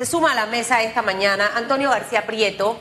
Se 0.00 0.06
suma 0.06 0.30
a 0.30 0.34
la 0.36 0.46
mesa 0.46 0.80
esta 0.84 1.02
mañana 1.02 1.50
Antonio 1.56 1.90
García 1.90 2.24
Prieto. 2.24 2.80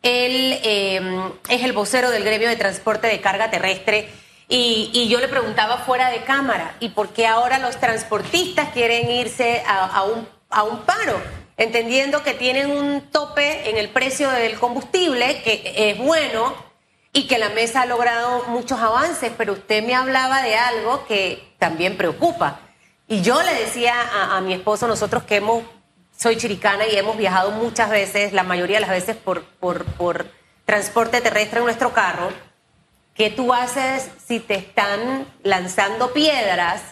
Él 0.00 0.58
eh, 0.64 1.30
es 1.50 1.62
el 1.62 1.74
vocero 1.74 2.10
del 2.10 2.24
gremio 2.24 2.48
de 2.48 2.56
transporte 2.56 3.08
de 3.08 3.20
carga 3.20 3.50
terrestre. 3.50 4.08
Y, 4.48 5.06
yo 5.10 5.20
le 5.20 5.28
preguntaba 5.28 5.76
fuera 5.76 6.08
de 6.08 6.24
cámara, 6.24 6.74
¿y 6.80 6.88
por 6.88 7.10
qué 7.10 7.26
ahora 7.26 7.58
los 7.58 7.76
transportistas 7.76 8.70
quieren 8.70 9.10
irse 9.10 9.62
a, 9.66 10.04
un, 10.04 10.26
a 10.48 10.62
un 10.62 10.78
paro? 10.84 11.20
Entendiendo 11.58 12.22
que 12.22 12.32
tienen 12.32 12.70
un 12.70 13.02
tope 13.10 13.68
en 13.68 13.76
el 13.76 13.90
precio 13.90 14.30
del 14.30 14.58
combustible, 14.58 15.42
que 15.42 15.90
es 15.90 15.98
bueno, 15.98 16.54
y 17.12 17.26
que 17.26 17.36
la 17.36 17.50
mesa 17.50 17.82
ha 17.82 17.86
logrado 17.86 18.44
muchos 18.44 18.80
avances, 18.80 19.30
pero 19.36 19.52
usted 19.52 19.84
me 19.84 19.94
hablaba 19.94 20.40
de 20.40 20.56
algo 20.56 21.06
que 21.06 21.52
también 21.58 21.98
preocupa. 21.98 22.60
Y 23.08 23.20
yo 23.20 23.42
le 23.42 23.52
decía 23.52 23.94
a, 24.00 24.38
a 24.38 24.40
mi 24.40 24.54
esposo, 24.54 24.88
nosotros 24.88 25.24
que 25.24 25.36
hemos 25.36 25.62
soy 26.16 26.36
chiricana 26.36 26.86
y 26.86 26.96
hemos 26.96 27.16
viajado 27.16 27.50
muchas 27.52 27.90
veces, 27.90 28.32
la 28.32 28.42
mayoría 28.42 28.76
de 28.76 28.80
las 28.80 28.90
veces 28.90 29.16
por, 29.16 29.44
por, 29.44 30.26
transporte 30.64 31.20
terrestre 31.20 31.60
en 31.60 31.64
nuestro 31.64 31.92
carro. 31.92 32.30
¿Qué 33.14 33.30
tú 33.30 33.54
haces 33.54 34.10
si 34.26 34.40
te 34.40 34.56
están 34.56 35.26
lanzando 35.42 36.12
piedras? 36.12 36.82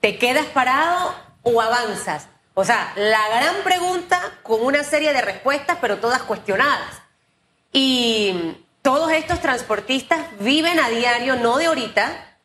¿Te 0.00 0.18
quedas 0.18 0.46
parado 0.46 1.14
o 1.42 1.60
avanzas? 1.60 2.26
O 2.54 2.64
sea, 2.64 2.92
la 2.96 3.28
gran 3.28 3.54
pregunta 3.62 4.20
con 4.42 4.64
una 4.64 4.82
serie 4.82 5.12
de 5.12 5.22
respuestas, 5.22 5.78
pero 5.80 5.98
todas 5.98 6.22
cuestionadas. 6.22 7.00
Y 7.72 8.56
todos 8.82 9.12
estos 9.12 9.40
transportistas 9.40 10.20
viven 10.40 10.80
a 10.80 10.88
diario, 10.88 11.36
no 11.36 11.58
de 11.58 11.66
ahorita, 11.66 12.36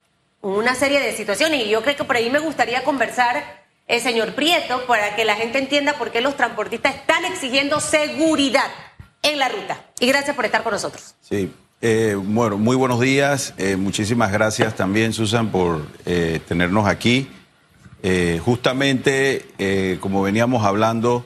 una 0.41 0.75
serie 0.75 1.00
de 1.00 1.12
situaciones. 1.14 1.66
Y 1.66 1.70
yo 1.70 1.81
creo 1.81 1.95
que 1.95 2.03
por 2.03 2.16
ahí 2.16 2.30
me 2.30 2.39
gustaría 2.39 2.84
conversar 2.84 3.64
el 3.88 4.02
señor 4.02 4.34
Prieto 4.34 4.85
para 4.88 5.16
que 5.16 5.25
la 5.25 5.35
gente 5.35 5.59
entienda 5.59 5.94
por 5.98 6.12
qué 6.12 6.21
los 6.21 6.35
transportistas 6.35 6.95
están 6.95 7.25
exigiendo 7.25 7.80
seguridad 7.80 8.70
en 9.21 9.39
la 9.39 9.49
ruta. 9.49 9.81
Y 9.99 10.08
gracias 10.08 10.36
por 10.36 10.45
estar 10.45 10.64
con 10.64 10.73
nosotros. 10.73 11.16
Sí, 11.22 11.52
eh, 11.81 12.16
bueno, 12.17 12.58
muy 12.58 12.75
buenos 12.75 13.00
días. 13.00 13.53
Eh, 13.58 13.75
muchísimas 13.75 14.31
gracias 14.31 14.75
también, 14.75 15.13
Susan, 15.13 15.52
por 15.52 15.86
eh, 16.06 16.39
tenernos 16.47 16.88
aquí. 16.88 17.30
justamente, 18.44 19.97
como 20.00 20.22
veníamos 20.22 20.63
hablando, 20.63 21.25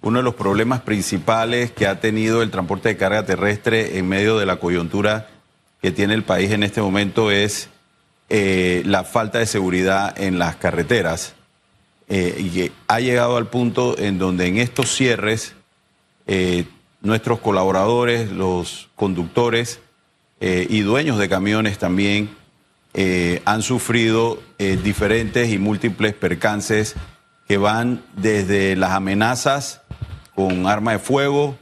uno 0.00 0.18
de 0.20 0.22
los 0.22 0.36
problemas 0.36 0.80
principales 0.80 1.72
que 1.72 1.88
ha 1.88 1.98
tenido 1.98 2.42
el 2.42 2.52
transporte 2.52 2.90
de 2.90 2.96
carga 2.96 3.26
terrestre 3.26 3.98
en 3.98 4.08
medio 4.08 4.38
de 4.38 4.46
la 4.46 4.56
coyuntura 4.56 5.26
que 5.82 5.90
tiene 5.90 6.14
el 6.14 6.22
país 6.22 6.52
en 6.52 6.62
este 6.62 6.80
momento 6.80 7.32
es 7.32 7.68
la 8.28 9.02
falta 9.02 9.40
de 9.40 9.46
seguridad 9.46 10.16
en 10.20 10.38
las 10.38 10.54
carreteras. 10.54 11.34
Eh, 12.12 12.34
y 12.40 12.72
ha 12.88 12.98
llegado 12.98 13.36
al 13.36 13.46
punto 13.46 13.96
en 13.96 14.18
donde 14.18 14.48
en 14.48 14.58
estos 14.58 14.92
cierres 14.92 15.54
eh, 16.26 16.64
nuestros 17.02 17.38
colaboradores, 17.38 18.32
los 18.32 18.88
conductores 18.96 19.78
eh, 20.40 20.66
y 20.68 20.80
dueños 20.80 21.18
de 21.18 21.28
camiones 21.28 21.78
también 21.78 22.36
han 23.44 23.62
sufrido 23.62 24.42
diferentes 24.58 25.52
y 25.52 25.58
múltiples 25.58 26.12
percances 26.12 26.96
que 27.46 27.56
van 27.56 28.02
desde 28.16 28.74
las 28.74 28.90
amenazas 28.90 29.82
con 30.34 30.66
arma 30.66 30.90
de 30.90 30.98
fuego. 30.98 31.56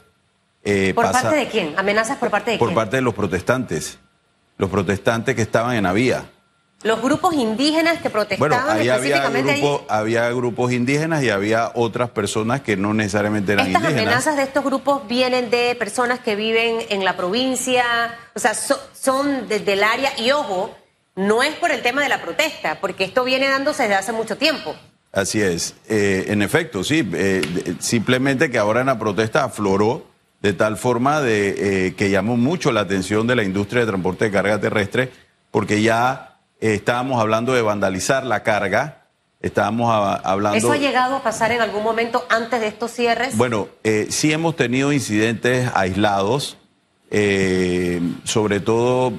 ¿Por 0.94 1.12
parte 1.12 1.36
de 1.36 1.48
quién? 1.48 1.74
¿Amenazas 1.76 2.16
por 2.16 2.30
parte 2.30 2.52
de 2.52 2.56
quién? 2.56 2.66
Por 2.66 2.74
parte 2.74 2.96
de 2.96 3.02
los 3.02 3.12
protestantes, 3.12 3.98
los 4.56 4.70
protestantes 4.70 5.34
que 5.34 5.42
estaban 5.42 5.76
en 5.76 5.82
la 5.82 5.92
vía. 5.92 6.24
Los 6.84 7.02
grupos 7.02 7.34
indígenas 7.34 8.00
que 8.00 8.08
protestaban 8.08 8.50
bueno, 8.50 8.70
ahí 8.70 8.88
había, 8.88 10.30
grupos 10.30 10.70
indígenas 10.70 11.24
y 11.24 11.30
había 11.30 11.72
otras 11.74 12.10
personas 12.10 12.60
que 12.60 12.76
no 12.76 12.94
necesariamente 12.94 13.52
eran 13.52 13.66
indígenas. 13.66 13.90
Estas 13.90 14.02
amenazas 14.02 14.36
de 14.36 14.42
estos 14.44 14.64
grupos 14.64 15.08
vienen 15.08 15.50
de 15.50 15.74
personas 15.74 16.20
que 16.20 16.36
viven 16.36 16.78
en 16.88 17.04
la 17.04 17.16
provincia, 17.16 17.84
o 18.32 18.38
sea, 18.38 18.54
son 18.54 19.48
desde 19.48 19.72
el 19.72 19.82
área, 19.82 20.12
y 20.18 20.30
ojo, 20.30 20.72
no 21.16 21.42
es 21.42 21.52
por 21.56 21.72
el 21.72 21.82
tema 21.82 22.00
de 22.00 22.10
la 22.10 22.22
protesta, 22.22 22.78
porque 22.80 23.02
esto 23.02 23.24
viene 23.24 23.48
dándose 23.48 23.82
desde 23.82 23.96
hace 23.96 24.12
mucho 24.12 24.36
tiempo. 24.36 24.76
Así 25.10 25.40
es, 25.40 25.74
eh, 25.88 26.26
en 26.28 26.42
efecto, 26.42 26.84
sí, 26.84 27.08
eh, 27.12 27.42
simplemente 27.80 28.52
que 28.52 28.58
ahora 28.58 28.80
en 28.80 28.86
la 28.86 29.00
protesta 29.00 29.42
afloró 29.42 30.06
de 30.42 30.52
tal 30.52 30.76
forma 30.76 31.20
de 31.20 31.86
eh, 31.88 31.94
que 31.96 32.10
llamó 32.10 32.36
mucho 32.36 32.70
la 32.70 32.82
atención 32.82 33.26
de 33.26 33.34
la 33.34 33.42
industria 33.42 33.80
de 33.80 33.88
transporte 33.88 34.26
de 34.26 34.30
carga 34.30 34.60
terrestre, 34.60 35.10
porque 35.50 35.82
ya 35.82 36.37
estábamos 36.60 37.20
hablando 37.20 37.52
de 37.52 37.62
vandalizar 37.62 38.24
la 38.24 38.42
carga, 38.42 39.06
estábamos 39.40 39.92
hablando... 40.24 40.58
¿Eso 40.58 40.72
ha 40.72 40.76
llegado 40.76 41.16
a 41.16 41.22
pasar 41.22 41.52
en 41.52 41.60
algún 41.60 41.82
momento 41.82 42.24
antes 42.28 42.60
de 42.60 42.66
estos 42.66 42.90
cierres? 42.90 43.36
Bueno, 43.36 43.68
eh, 43.84 44.06
sí 44.10 44.32
hemos 44.32 44.56
tenido 44.56 44.92
incidentes 44.92 45.70
aislados, 45.74 46.56
eh, 47.10 48.00
sobre 48.24 48.60
todo 48.60 49.12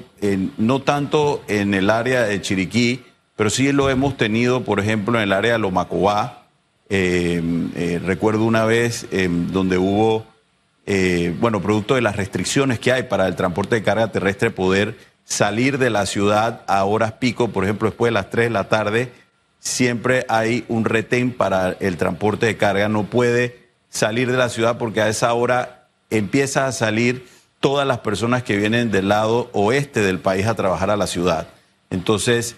no 0.58 0.82
tanto 0.82 1.42
en 1.48 1.74
el 1.74 1.90
área 1.90 2.22
de 2.24 2.40
Chiriquí, 2.40 3.04
pero 3.36 3.50
sí 3.50 3.72
lo 3.72 3.88
hemos 3.88 4.16
tenido, 4.16 4.62
por 4.62 4.80
ejemplo, 4.80 5.16
en 5.16 5.24
el 5.24 5.32
área 5.32 5.52
de 5.52 5.58
Lomacobá. 5.58 6.42
Eh, 6.90 8.00
recuerdo 8.04 8.44
una 8.44 8.64
vez 8.64 9.06
donde 9.10 9.78
hubo, 9.78 10.26
bueno, 11.40 11.62
producto 11.62 11.94
de 11.94 12.02
las 12.02 12.16
restricciones 12.16 12.78
que 12.78 12.92
hay 12.92 13.04
para 13.04 13.26
el 13.26 13.36
transporte 13.36 13.76
de 13.76 13.82
carga 13.82 14.12
terrestre, 14.12 14.50
poder 14.50 14.98
salir 15.30 15.78
de 15.78 15.90
la 15.90 16.06
ciudad 16.06 16.62
a 16.66 16.84
horas 16.84 17.12
pico, 17.12 17.48
por 17.48 17.62
ejemplo, 17.62 17.88
después 17.88 18.08
de 18.08 18.14
las 18.14 18.30
3 18.30 18.46
de 18.46 18.50
la 18.50 18.68
tarde, 18.68 19.12
siempre 19.60 20.26
hay 20.28 20.64
un 20.66 20.84
retén 20.84 21.32
para 21.32 21.76
el 21.78 21.96
transporte 21.96 22.46
de 22.46 22.56
carga. 22.56 22.88
No 22.88 23.04
puede 23.04 23.70
salir 23.88 24.30
de 24.30 24.36
la 24.36 24.48
ciudad 24.48 24.76
porque 24.76 25.00
a 25.00 25.08
esa 25.08 25.32
hora 25.32 25.86
empieza 26.10 26.66
a 26.66 26.72
salir 26.72 27.28
todas 27.60 27.86
las 27.86 28.00
personas 28.00 28.42
que 28.42 28.56
vienen 28.56 28.90
del 28.90 29.08
lado 29.08 29.48
oeste 29.52 30.00
del 30.00 30.18
país 30.18 30.46
a 30.46 30.56
trabajar 30.56 30.90
a 30.90 30.96
la 30.96 31.06
ciudad. 31.06 31.46
Entonces, 31.90 32.56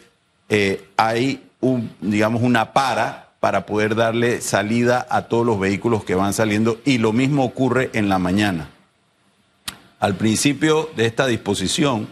eh, 0.49 0.83
hay 0.97 1.45
un, 1.61 1.95
digamos, 2.01 2.43
una 2.43 2.73
para 2.73 3.35
para 3.39 3.67
poder 3.67 3.97
darle 3.97 4.41
salida 4.41 5.07
a 5.11 5.23
todos 5.23 5.45
los 5.45 5.61
vehículos 5.61 6.05
que 6.05 6.15
van 6.15 6.33
saliendo 6.33 6.81
y 6.87 6.99
lo 6.99 7.13
mismo 7.13 7.45
ocurre 7.45 7.91
en 7.93 8.09
la 8.09 8.19
mañana. 8.19 8.71
Al 9.99 10.15
principio 10.15 10.89
de 10.97 11.07
esta 11.07 11.27
disposición, 11.27 12.09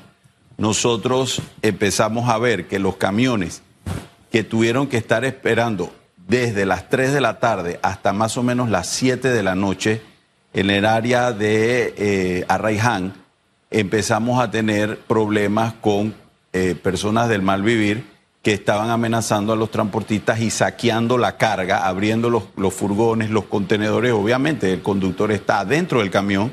nosotros 0.61 1.41
empezamos 1.63 2.29
a 2.29 2.37
ver 2.37 2.69
que 2.69 2.79
los 2.79 2.97
camiones 2.97 3.63
que 4.31 4.45
tuvieron 4.45 4.89
que 4.89 4.99
estar 4.99 5.25
esperando 5.25 5.91
desde 6.29 6.67
las 6.67 6.91
3 6.91 7.15
de 7.15 7.23
la 7.23 7.41
tarde 7.41 7.81
hasta 7.83 8.13
más 8.13 8.37
o 8.37 8.43
menos 8.43 8.69
las 8.69 8.87
7 8.89 9.31
de 9.31 9.43
la 9.43 9.55
noche 9.55 10.03
en 10.53 10.69
el 10.69 10.85
área 10.85 11.33
de 11.33 11.95
eh, 11.97 12.45
Arraiján, 12.47 13.15
empezamos 13.71 14.39
a 14.39 14.51
tener 14.51 14.99
problemas 14.99 15.73
con 15.81 16.15
eh, 16.53 16.75
personas 16.75 17.31
del 17.31 17.41
mal 17.41 17.63
vivir 17.63 18.05
que 18.43 18.53
estaban 18.53 18.91
amenazando 18.91 19.55
a 19.55 19.57
los 19.57 19.71
transportistas 19.71 20.41
y 20.41 20.51
saqueando 20.51 21.17
la 21.17 21.39
carga, 21.39 21.87
abriendo 21.87 22.29
los, 22.29 22.45
los 22.57 22.75
furgones, 22.75 23.31
los 23.31 23.47
contenedores. 23.47 24.13
Obviamente 24.13 24.75
el 24.75 24.83
conductor 24.83 25.33
está 25.33 25.65
dentro 25.65 26.01
del 26.01 26.11
camión 26.11 26.53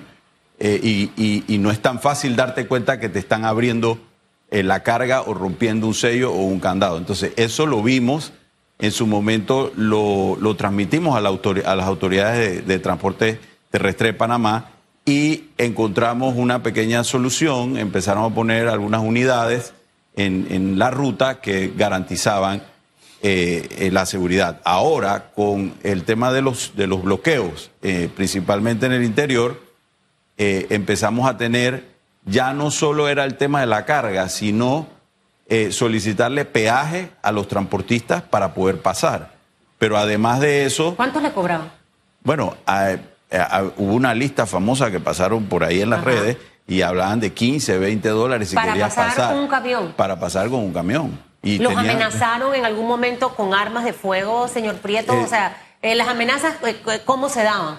eh, 0.60 1.10
y, 1.16 1.58
no 1.60 1.72
es 1.72 1.82
tan 1.82 2.00
fácil 2.00 2.36
darte 2.36 2.68
cuenta 2.68 3.00
que 3.00 3.10
te 3.10 3.20
están 3.20 3.46
abriendo 3.46 4.00
eh, 4.50 4.64
la 4.64 4.82
carga 4.82 5.22
o 5.22 5.34
rompiendo 5.34 5.88
un 5.88 5.94
sello 5.94 6.32
o 6.32 6.44
un 6.44 6.60
candado. 6.60 6.98
Entonces, 6.98 7.34
eso 7.36 7.66
lo 7.68 7.84
vimos, 7.84 8.34
en 8.80 8.92
su 8.92 9.06
momento 9.06 9.72
lo, 9.76 10.38
transmitimos 10.58 11.16
a, 11.16 11.22
las 11.22 11.86
autoridades 11.86 12.66
de, 12.66 12.80
transporte 12.80 13.40
terrestre 13.70 14.08
de 14.08 14.14
Panamá 14.14 14.72
y 15.06 15.46
encontramos 15.58 16.36
una 16.36 16.64
pequeña 16.64 17.04
solución, 17.04 17.78
empezaron 17.78 18.32
a 18.32 18.36
poner 18.36 18.68
algunas 18.68 19.02
unidades 19.02 19.74
en, 20.16 20.80
la 20.80 20.90
ruta 20.90 21.40
que 21.40 21.72
garantizaban 21.76 22.64
eh, 23.22 23.90
la 23.92 24.06
seguridad. 24.06 24.62
Ahora, 24.64 25.32
con 25.36 25.74
el 25.84 26.04
tema 26.04 26.32
de 26.32 26.42
los, 26.42 26.74
de 26.76 26.88
los 26.88 27.04
bloqueos, 27.04 27.70
principalmente 28.16 28.88
en 28.88 28.94
el 28.94 29.04
interior, 29.04 29.67
eh, 30.38 30.68
empezamos 30.70 31.30
a 31.30 31.38
tener, 31.38 31.88
ya 32.26 32.54
no 32.54 32.72
solo 32.72 33.10
era 33.10 33.24
el 33.24 33.38
tema 33.38 33.62
de 33.62 33.66
la 33.66 33.86
carga, 33.86 34.30
sino 34.30 34.88
eh, 35.48 35.72
solicitarle 35.72 36.46
peaje 36.46 37.10
a 37.22 37.32
los 37.32 37.48
transportistas 37.48 38.22
para 38.22 38.54
poder 38.54 38.82
pasar. 38.82 39.32
Pero 39.80 39.98
además 39.98 40.40
de 40.40 40.66
eso... 40.66 40.96
¿Cuánto 40.96 41.20
le 41.20 41.32
cobraban? 41.32 41.72
Bueno, 42.24 42.58
hubo 43.78 43.94
una 43.94 44.14
lista 44.14 44.46
famosa 44.46 44.92
que 44.92 45.00
pasaron 45.00 45.46
por 45.46 45.64
ahí 45.64 45.82
en 45.82 45.90
las 45.90 46.04
redes 46.04 46.38
y 46.68 46.82
hablaban 46.82 47.20
de 47.20 47.32
15, 47.34 47.78
20 47.78 48.10
dólares 48.10 48.50
si 48.50 48.56
para 48.56 48.76
pasar, 48.76 49.32
con 49.32 49.40
un 49.40 49.48
camión. 49.48 49.94
Para 49.96 50.20
pasar 50.20 50.50
con 50.50 50.60
un 50.60 50.74
camión. 50.74 51.20
Y 51.42 51.60
¿Los 51.60 51.76
amenazaron 51.76 52.54
en 52.56 52.66
algún 52.66 52.88
momento 52.88 53.34
con 53.34 53.54
armas 53.54 53.86
de 53.86 53.94
fuego, 53.94 54.48
señor 54.48 54.76
Prieto? 54.76 55.14
Eh, 55.14 55.24
o 55.24 55.28
sea, 55.28 55.56
las 55.82 56.08
amenazas, 56.10 56.56
¿cómo 57.06 57.30
se 57.30 57.44
daban? 57.44 57.78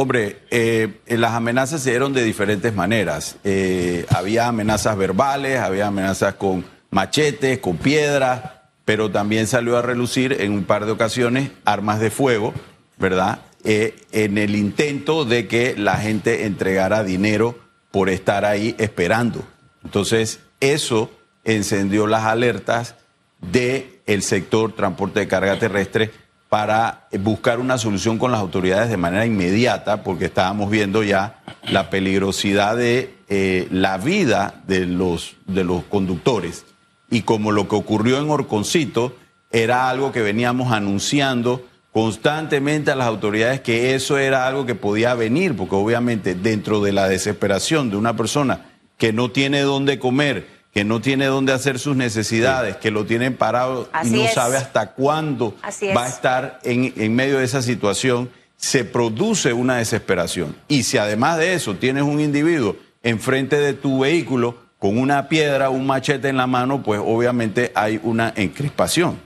Hombre, 0.00 0.38
eh, 0.50 1.00
las 1.08 1.32
amenazas 1.32 1.82
se 1.82 1.90
dieron 1.90 2.12
de 2.12 2.22
diferentes 2.22 2.72
maneras. 2.72 3.36
Eh, 3.42 4.06
había 4.10 4.46
amenazas 4.46 4.96
verbales, 4.96 5.58
había 5.58 5.88
amenazas 5.88 6.34
con 6.34 6.64
machetes, 6.90 7.58
con 7.58 7.78
piedras, 7.78 8.42
pero 8.84 9.10
también 9.10 9.48
salió 9.48 9.76
a 9.76 9.82
relucir 9.82 10.36
en 10.40 10.52
un 10.52 10.62
par 10.62 10.86
de 10.86 10.92
ocasiones 10.92 11.50
armas 11.64 11.98
de 11.98 12.10
fuego, 12.10 12.54
¿verdad? 12.96 13.40
eh, 13.64 13.96
en 14.12 14.38
el 14.38 14.54
intento 14.54 15.24
de 15.24 15.46
que 15.46 15.74
la 15.76 15.96
gente 15.96 16.46
entregara 16.46 17.04
dinero 17.04 17.58
por 17.90 18.08
estar 18.08 18.44
ahí 18.44 18.74
esperando. 18.78 19.44
Entonces, 19.84 20.40
eso 20.60 21.10
encendió 21.44 22.06
las 22.06 22.24
alertas 22.24 22.94
del 23.40 23.98
el 24.06 24.22
sector 24.22 24.74
transporte 24.74 25.20
de 25.20 25.28
carga 25.28 25.58
terrestre 25.58 26.10
para 26.48 27.06
buscar 27.20 27.60
una 27.60 27.76
solución 27.76 28.18
con 28.18 28.32
las 28.32 28.40
autoridades 28.40 28.88
de 28.88 28.96
manera 28.96 29.26
inmediata, 29.26 30.02
porque 30.02 30.26
estábamos 30.26 30.70
viendo 30.70 31.02
ya 31.02 31.40
la 31.70 31.90
peligrosidad 31.90 32.76
de 32.76 33.14
eh, 33.28 33.68
la 33.70 33.98
vida 33.98 34.62
de 34.66 34.86
los, 34.86 35.36
de 35.46 35.64
los 35.64 35.84
conductores. 35.84 36.64
Y 37.10 37.22
como 37.22 37.52
lo 37.52 37.68
que 37.68 37.76
ocurrió 37.76 38.18
en 38.18 38.30
Orconcito 38.30 39.14
era 39.50 39.88
algo 39.90 40.12
que 40.12 40.22
veníamos 40.22 40.72
anunciando 40.72 41.64
constantemente 41.92 42.90
a 42.90 42.96
las 42.96 43.08
autoridades 43.08 43.60
que 43.60 43.94
eso 43.94 44.18
era 44.18 44.46
algo 44.46 44.66
que 44.66 44.74
podía 44.74 45.14
venir, 45.14 45.56
porque 45.56 45.74
obviamente 45.74 46.34
dentro 46.34 46.80
de 46.80 46.92
la 46.92 47.08
desesperación 47.08 47.90
de 47.90 47.96
una 47.96 48.16
persona 48.16 48.66
que 48.96 49.12
no 49.12 49.30
tiene 49.30 49.60
dónde 49.60 49.98
comer, 49.98 50.57
que 50.78 50.84
no 50.84 51.00
tiene 51.00 51.26
dónde 51.26 51.52
hacer 51.52 51.80
sus 51.80 51.96
necesidades, 51.96 52.76
que 52.76 52.92
lo 52.92 53.04
tienen 53.04 53.34
parado 53.34 53.88
y 54.04 54.10
no 54.10 54.28
sabe 54.28 54.58
hasta 54.58 54.92
cuándo 54.92 55.56
va 55.96 56.04
a 56.04 56.08
estar 56.08 56.60
en, 56.62 56.94
en 56.96 57.16
medio 57.16 57.38
de 57.38 57.44
esa 57.44 57.62
situación, 57.62 58.30
se 58.56 58.84
produce 58.84 59.52
una 59.52 59.78
desesperación. 59.78 60.54
Y 60.68 60.84
si 60.84 60.96
además 60.96 61.38
de 61.38 61.54
eso 61.54 61.74
tienes 61.74 62.04
un 62.04 62.20
individuo 62.20 62.76
enfrente 63.02 63.56
de 63.56 63.72
tu 63.72 63.98
vehículo 63.98 64.56
con 64.78 64.98
una 64.98 65.28
piedra, 65.28 65.68
un 65.68 65.84
machete 65.84 66.28
en 66.28 66.36
la 66.36 66.46
mano, 66.46 66.80
pues 66.80 67.00
obviamente 67.04 67.72
hay 67.74 67.98
una 68.04 68.32
encrispación. 68.36 69.18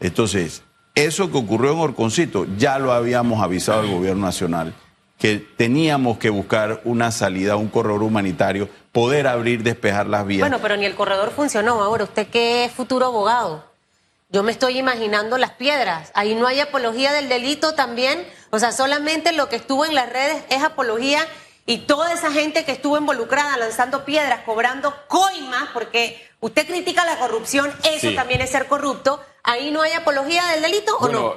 Entonces, 0.00 0.64
eso 0.96 1.30
que 1.30 1.38
ocurrió 1.38 1.74
en 1.74 1.78
Orconcito 1.78 2.48
ya 2.58 2.80
lo 2.80 2.92
habíamos 2.92 3.44
avisado 3.44 3.82
al 3.82 3.90
gobierno 3.92 4.26
nacional, 4.26 4.74
que 5.18 5.36
teníamos 5.56 6.18
que 6.18 6.30
buscar 6.30 6.80
una 6.82 7.12
salida, 7.12 7.54
un 7.54 7.68
corredor 7.68 8.02
humanitario, 8.02 8.68
poder 8.96 9.26
abrir, 9.26 9.62
despejar 9.62 10.06
las 10.06 10.26
vías. 10.26 10.40
Bueno, 10.40 10.58
pero 10.62 10.74
ni 10.78 10.86
el 10.86 10.94
corredor 10.94 11.30
funcionó. 11.30 11.82
Ahora, 11.82 12.04
usted 12.04 12.28
que 12.28 12.64
es 12.64 12.72
futuro 12.72 13.04
abogado, 13.04 13.62
yo 14.30 14.42
me 14.42 14.50
estoy 14.50 14.78
imaginando 14.78 15.36
las 15.36 15.50
piedras. 15.50 16.10
Ahí 16.14 16.34
no 16.34 16.46
hay 16.46 16.60
apología 16.60 17.12
del 17.12 17.28
delito 17.28 17.74
también. 17.74 18.26
O 18.48 18.58
sea, 18.58 18.72
solamente 18.72 19.32
lo 19.32 19.50
que 19.50 19.56
estuvo 19.56 19.84
en 19.84 19.94
las 19.94 20.10
redes 20.10 20.42
es 20.48 20.62
apología 20.62 21.20
y 21.66 21.80
toda 21.80 22.10
esa 22.10 22.32
gente 22.32 22.64
que 22.64 22.72
estuvo 22.72 22.96
involucrada 22.96 23.58
lanzando 23.58 24.06
piedras, 24.06 24.40
cobrando 24.46 24.94
coimas, 25.08 25.68
porque 25.74 26.18
usted 26.40 26.66
critica 26.66 27.04
la 27.04 27.18
corrupción, 27.18 27.70
eso 27.84 28.14
también 28.14 28.40
es 28.40 28.48
ser 28.48 28.66
corrupto 28.66 29.20
¿ahí 29.46 29.70
no 29.70 29.82
hay 29.82 29.92
apología 29.92 30.44
del 30.46 30.62
delito 30.62 30.96
o 30.98 31.08
no? 31.08 31.34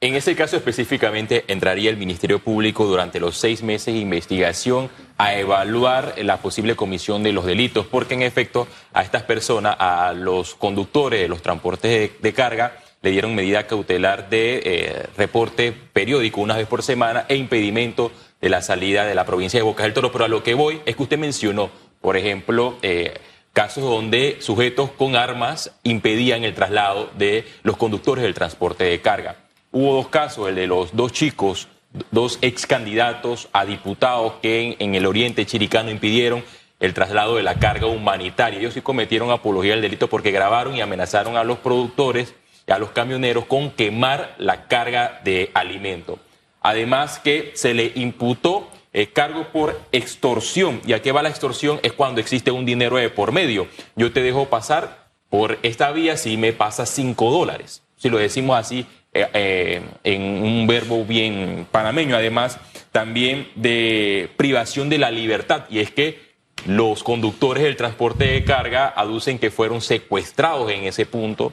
En 0.00 0.14
ese 0.14 0.36
caso 0.36 0.56
específicamente 0.56 1.44
entraría 1.48 1.90
el 1.90 1.96
Ministerio 1.96 2.38
Público 2.38 2.86
durante 2.86 3.18
los 3.18 3.36
seis 3.36 3.62
meses 3.62 3.94
de 3.94 4.00
investigación 4.00 4.90
a 5.18 5.34
evaluar 5.34 6.14
la 6.18 6.38
posible 6.38 6.76
comisión 6.76 7.24
de 7.24 7.32
los 7.32 7.44
delitos, 7.44 7.86
porque 7.86 8.14
en 8.14 8.22
efecto 8.22 8.68
a 8.92 9.02
estas 9.02 9.24
personas, 9.24 9.76
a 9.78 10.12
los 10.12 10.54
conductores 10.54 11.20
de 11.20 11.28
los 11.28 11.42
transportes 11.42 12.12
de, 12.22 12.32
carga, 12.32 12.78
le 13.02 13.10
dieron 13.10 13.34
medida 13.34 13.66
cautelar 13.66 14.30
de 14.30 14.62
eh, 14.64 15.06
reporte 15.16 15.72
periódico 15.72 16.40
una 16.40 16.56
vez 16.56 16.68
por 16.68 16.84
semana 16.84 17.26
e 17.28 17.34
impedimento 17.34 18.12
de 18.40 18.48
la 18.48 18.62
salida 18.62 19.04
de 19.04 19.16
la 19.16 19.26
provincia 19.26 19.58
de 19.58 19.64
Bocas 19.64 19.84
del 19.84 19.92
Toro. 19.92 20.12
Pero 20.12 20.24
a 20.24 20.28
lo 20.28 20.44
que 20.44 20.54
voy 20.54 20.80
es 20.86 20.94
que 20.94 21.02
usted 21.02 21.18
mencionó, 21.18 21.70
por 22.00 22.16
ejemplo, 22.16 22.76
eh, 22.82 23.18
casos 23.52 23.82
donde 23.82 24.36
sujetos 24.40 24.90
con 24.92 25.16
armas 25.16 25.72
impedían 25.82 26.44
el 26.44 26.54
traslado 26.54 27.10
de 27.18 27.44
los 27.64 27.76
conductores 27.76 28.22
del 28.22 28.34
transporte 28.34 28.84
de 28.84 29.00
carga. 29.00 29.36
Hubo 29.72 29.94
dos 29.94 30.08
casos, 30.08 30.48
el 30.48 30.54
de 30.54 30.68
los 30.68 30.94
dos 30.94 31.12
chicos, 31.12 31.66
dos 32.10 32.38
ex 32.42 32.66
candidatos 32.66 33.48
a 33.52 33.64
diputados 33.64 34.34
que 34.42 34.76
en, 34.78 34.94
el 34.94 35.06
oriente 35.06 35.46
chiricano 35.46 35.90
impidieron 35.90 36.44
el 36.80 36.94
traslado 36.94 37.36
de 37.36 37.42
la 37.42 37.54
carga 37.54 37.86
humanitaria. 37.86 38.60
Ellos 38.60 38.74
sí 38.74 38.82
cometieron 38.82 39.30
apología 39.30 39.72
del 39.72 39.82
delito 39.82 40.08
porque 40.08 40.30
grabaron 40.30 40.76
y 40.76 40.80
amenazaron 40.80 41.36
a 41.36 41.44
los 41.44 41.58
productores 41.58 42.34
y 42.66 42.72
a 42.72 42.78
los 42.78 42.90
camioneros 42.90 43.46
con 43.46 43.70
quemar 43.70 44.34
la 44.38 44.68
carga 44.68 45.20
de 45.24 45.50
alimento. 45.54 46.18
Además 46.60 47.18
que 47.18 47.52
se 47.54 47.74
le 47.74 47.92
imputó 47.94 48.68
eh, 48.92 49.08
cargo 49.08 49.48
por 49.52 49.80
extorsión. 49.92 50.80
¿Y 50.86 50.92
a 50.92 51.02
qué 51.02 51.12
va 51.12 51.22
la 51.22 51.28
extorsión? 51.28 51.80
Es 51.82 51.92
cuando 51.92 52.20
existe 52.20 52.50
un 52.50 52.64
dinero 52.64 52.96
de 52.96 53.10
por 53.10 53.32
medio. 53.32 53.68
Yo 53.96 54.12
te 54.12 54.22
dejo 54.22 54.46
pasar 54.46 55.08
por 55.30 55.58
esta 55.62 55.90
vía 55.92 56.16
si 56.16 56.36
me 56.36 56.52
pasas 56.52 56.90
cinco 56.90 57.30
dólares. 57.30 57.82
Si 57.96 58.08
lo 58.08 58.18
decimos 58.18 58.56
así 58.56 58.86
eh, 59.12 59.26
eh, 59.32 59.82
en 60.04 60.22
un 60.22 60.66
verbo 60.66 61.04
bien 61.04 61.66
panameño. 61.70 62.16
Además, 62.16 62.58
también 62.92 63.48
de 63.54 64.30
privación 64.36 64.88
de 64.88 64.98
la 64.98 65.10
libertad. 65.10 65.64
Y 65.70 65.80
es 65.80 65.90
que 65.90 66.20
los 66.66 67.02
conductores 67.02 67.62
del 67.62 67.76
transporte 67.76 68.24
de 68.26 68.44
carga 68.44 68.88
aducen 68.88 69.38
que 69.38 69.50
fueron 69.50 69.80
secuestrados 69.80 70.70
en 70.70 70.84
ese 70.84 71.06
punto 71.06 71.52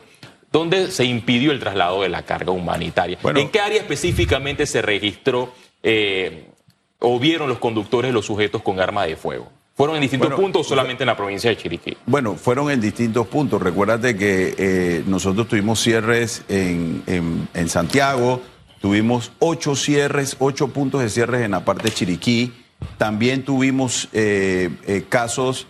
donde 0.51 0.89
se 0.89 1.03
impidió 1.05 1.51
el 1.51 1.59
traslado 1.59 2.01
de 2.01 2.09
la 2.09 2.23
carga 2.23 2.51
humanitaria. 2.51 3.17
¿En 3.23 3.49
qué 3.49 3.59
área 3.59 3.79
específicamente 3.79 4.65
se 4.65 4.81
registró 4.81 5.53
o 6.99 7.19
vieron 7.19 7.49
los 7.49 7.59
conductores 7.59 8.13
los 8.13 8.25
sujetos 8.25 8.61
con 8.61 8.79
armas 8.79 9.07
de 9.07 9.17
fuego? 9.17 9.51
¿Fueron 9.75 9.97
en 9.97 10.03
distintos 10.03 10.33
puntos 10.33 10.65
o 10.65 10.69
solamente 10.69 11.03
en 11.03 11.07
la 11.07 11.17
provincia 11.17 11.49
de 11.49 11.57
Chiriquí? 11.57 11.97
Bueno, 12.05 12.35
fueron 12.35 12.71
en 12.71 12.79
distintos 12.79 13.27
puntos. 13.27 13.61
Recuérdate 13.61 14.15
que 14.15 14.55
eh, 14.57 15.03
nosotros 15.05 15.49
tuvimos 15.49 15.81
cierres 15.81 16.43
en, 16.47 17.03
Santiago, 17.67 18.41
tuvimos 18.79 19.33
ocho 19.39 19.75
cierres, 19.75 20.37
ocho 20.39 20.69
puntos 20.69 21.01
de 21.01 21.09
cierres 21.09 21.41
en 21.41 21.51
la 21.51 21.65
parte 21.65 21.89
de 21.89 21.91
Chiriquí. 21.91 22.53
También 22.97 23.43
tuvimos 23.43 24.07
eh, 24.13 24.69
eh, 24.87 25.03
casos 25.09 25.67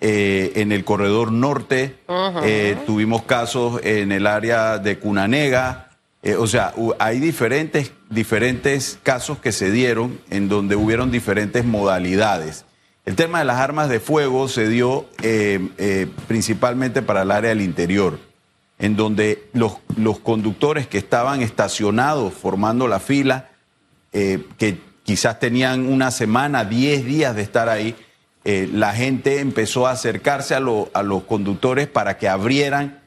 en 0.00 0.70
el 0.70 0.84
corredor 0.84 1.32
norte, 1.32 1.96
tuvimos 2.86 3.22
casos 3.22 3.80
en 3.82 4.12
el 4.12 4.26
área 4.26 4.78
de 4.78 4.98
Cunanega. 4.98 5.88
Eh, 6.22 6.34
o 6.34 6.46
sea, 6.46 6.74
hay 6.98 7.20
diferentes, 7.20 7.92
diferentes 8.10 8.98
casos 9.02 9.38
que 9.38 9.52
se 9.52 9.70
dieron 9.70 10.18
en 10.30 10.48
donde 10.48 10.74
hubieron 10.74 11.10
diferentes 11.10 11.64
modalidades. 11.64 12.64
El 13.08 13.16
tema 13.16 13.38
de 13.38 13.46
las 13.46 13.56
armas 13.56 13.88
de 13.88 14.00
fuego 14.00 14.48
se 14.48 14.68
dio 14.68 15.06
eh, 15.22 15.66
eh, 15.78 16.08
principalmente 16.26 17.00
para 17.00 17.22
el 17.22 17.30
área 17.30 17.48
del 17.48 17.62
interior, 17.62 18.18
en 18.78 18.96
donde 18.96 19.48
los, 19.54 19.78
conductores 20.22 20.86
que 20.86 20.98
estaban 20.98 21.40
estacionados 21.40 22.34
formando 22.34 22.86
la 22.86 23.00
fila, 23.00 23.48
que 24.12 24.78
quizás 25.04 25.40
tenían 25.40 25.86
una 25.86 26.10
semana, 26.10 26.66
diez 26.66 27.06
días 27.06 27.34
de 27.34 27.40
estar 27.40 27.70
ahí, 27.70 27.96
la 28.44 28.92
gente 28.92 29.40
empezó 29.40 29.86
a 29.86 29.92
acercarse 29.92 30.54
a, 30.54 30.58
a, 30.58 31.02
los 31.02 31.22
conductores 31.22 31.86
para 31.86 32.18
que 32.18 32.28
abrieran 32.28 33.00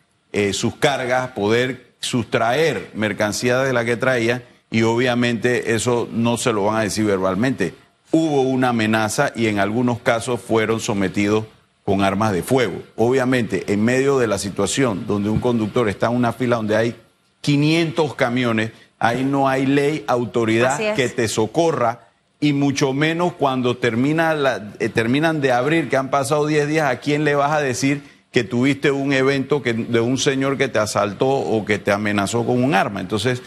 sus 0.52 0.78
cargas, 0.78 1.30
poder 1.34 1.94
sustraer 2.00 2.90
mercancía 2.96 3.60
de 3.60 3.72
la 3.72 3.86
que 3.86 3.98
traía 3.98 4.46
y 4.72 4.82
obviamente 4.82 5.76
eso 5.76 6.10
no 6.12 6.38
se 6.38 6.54
lo 6.54 6.64
van 6.64 6.78
a 6.78 6.82
decir 6.82 7.06
verbalmente. 7.06 7.76
Hubo 8.12 8.42
una 8.42 8.70
amenaza 8.70 9.32
y 9.36 9.48
en 9.48 9.60
algunos 9.60 10.00
casos 10.00 10.42
fueron 10.42 10.80
sometidos 10.80 11.46
con 11.84 12.04
armas 12.04 12.34
de 12.34 12.44
fuego. 12.44 12.82
Obviamente, 12.96 13.64
en 13.72 13.84
medio 13.84 14.20
de 14.20 14.28
la 14.28 14.38
situación 14.38 15.06
donde 15.08 15.30
un 15.30 15.40
conductor 15.40 15.90
está 15.90 16.08
en 16.08 16.16
una 16.16 16.34
fila 16.34 16.58
donde 16.58 16.76
hay 16.76 16.96
500 17.42 18.16
camiones, 18.16 18.72
ahí 19.00 19.24
no 19.24 19.48
hay 19.48 19.66
ley, 19.66 20.04
autoridad 20.08 20.96
que 20.96 21.10
te 21.10 21.28
socorra 21.28 22.08
y 22.40 22.54
mucho 22.54 22.94
menos 22.94 23.34
cuando 23.34 23.78
termina 23.78 24.34
la, 24.34 24.74
eh, 24.80 24.90
terminan 24.90 25.42
de 25.42 25.52
abrir, 25.52 25.90
que 25.90 25.98
han 25.98 26.10
pasado 26.10 26.46
10 26.46 26.68
días, 26.68 26.90
¿a 26.90 27.00
quién 27.00 27.24
le 27.24 27.36
vas 27.36 27.52
a 27.52 27.62
decir 27.62 28.04
que 28.32 28.44
tuviste 28.44 28.92
un 28.92 29.14
evento 29.14 29.62
que, 29.62 29.74
de 29.74 30.00
un 30.00 30.18
señor 30.18 30.58
que 30.58 30.70
te 30.70 30.80
asaltó 30.80 31.28
o 31.28 31.66
que 31.66 31.80
te 31.80 31.92
amenazó 31.92 32.46
con 32.46 32.64
un 32.64 32.74
arma. 32.74 33.02
Entonces, 33.02 33.42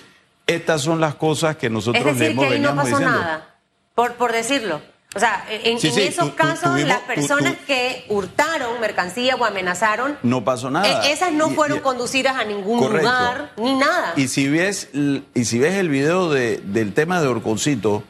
estas 0.46 0.82
son 0.82 1.00
las 1.00 1.14
cosas 1.14 1.56
que 1.56 1.70
nosotros 1.70 2.04
es 2.06 2.18
decir, 2.18 2.38
que 2.38 2.44
ahí 2.44 2.60
no 2.60 2.76
pasó 2.76 3.00
nada, 3.00 3.53
por, 3.94 4.14
por 4.14 4.32
decirlo. 4.32 4.80
O 5.14 5.20
sea, 5.20 5.46
en, 5.48 5.78
esos 5.78 6.30
casos, 6.32 6.80
las 6.80 7.00
personas 7.00 7.54
que 7.68 8.04
hurtaron 8.08 8.80
mercancía 8.80 9.36
o 9.36 9.44
amenazaron. 9.44 10.18
No 10.24 10.42
pasó 10.44 10.70
nada. 10.70 11.06
E, 11.06 11.12
esas 11.12 11.30
no 11.32 11.50
fueron 11.50 11.78
conducidas 11.80 12.36
a 12.36 12.44
ningún 12.44 12.80
lugar, 12.80 13.52
ni 13.56 13.74
nada. 13.76 14.14
Y 14.16 14.26
si 14.26 14.48
ves, 14.48 14.88
y 14.92 15.44
si 15.44 15.58
ves 15.60 15.74
el 15.74 15.88
video 15.88 16.30
de, 16.30 16.56
del 16.58 16.94
tema 16.94 17.20
de 17.20 17.28
Orconcito, 17.28 18.02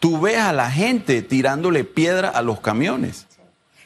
tú 0.00 0.20
ves 0.20 0.36
a 0.36 0.52
la 0.52 0.70
gente 0.70 1.22
tirándole 1.22 1.84
piedra 1.84 2.28
a 2.28 2.42
los 2.42 2.60
camiones. 2.60 3.26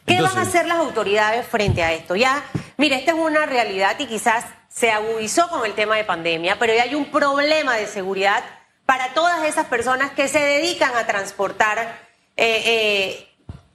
¿Qué 0.05 0.21
van 0.21 0.37
a 0.37 0.43
hacer 0.43 0.67
las 0.67 0.79
autoridades 0.79 1.47
frente 1.47 1.85
a 1.85 1.93
esto? 1.93 2.17
Ya, 2.17 2.45
mire, 2.77 2.97
esta 2.97 3.13
es 3.13 3.19
una 3.19 3.47
realidad 3.47 3.97
y 4.01 4.07
quizás 4.07 4.45
se 4.69 4.91
agudizó 4.91 5.49
con 5.49 5.65
el 5.65 5.75
tema 5.75 5.97
de 5.97 6.05
pandemia, 6.05 6.59
pero 6.59 6.75
ya 6.75 6.83
hay 6.83 6.97
un 6.97 7.07
problema 7.07 7.77
de 7.77 7.87
seguridad 7.87 8.43
para 8.87 9.15
todas 9.15 9.45
esas 9.45 9.67
personas 9.67 10.13
que 10.13 10.29
se 10.29 10.41
dedican 10.41 10.95
a 10.97 11.07
transportar 11.07 11.79
eh, 12.37 12.63
eh, 12.67 13.29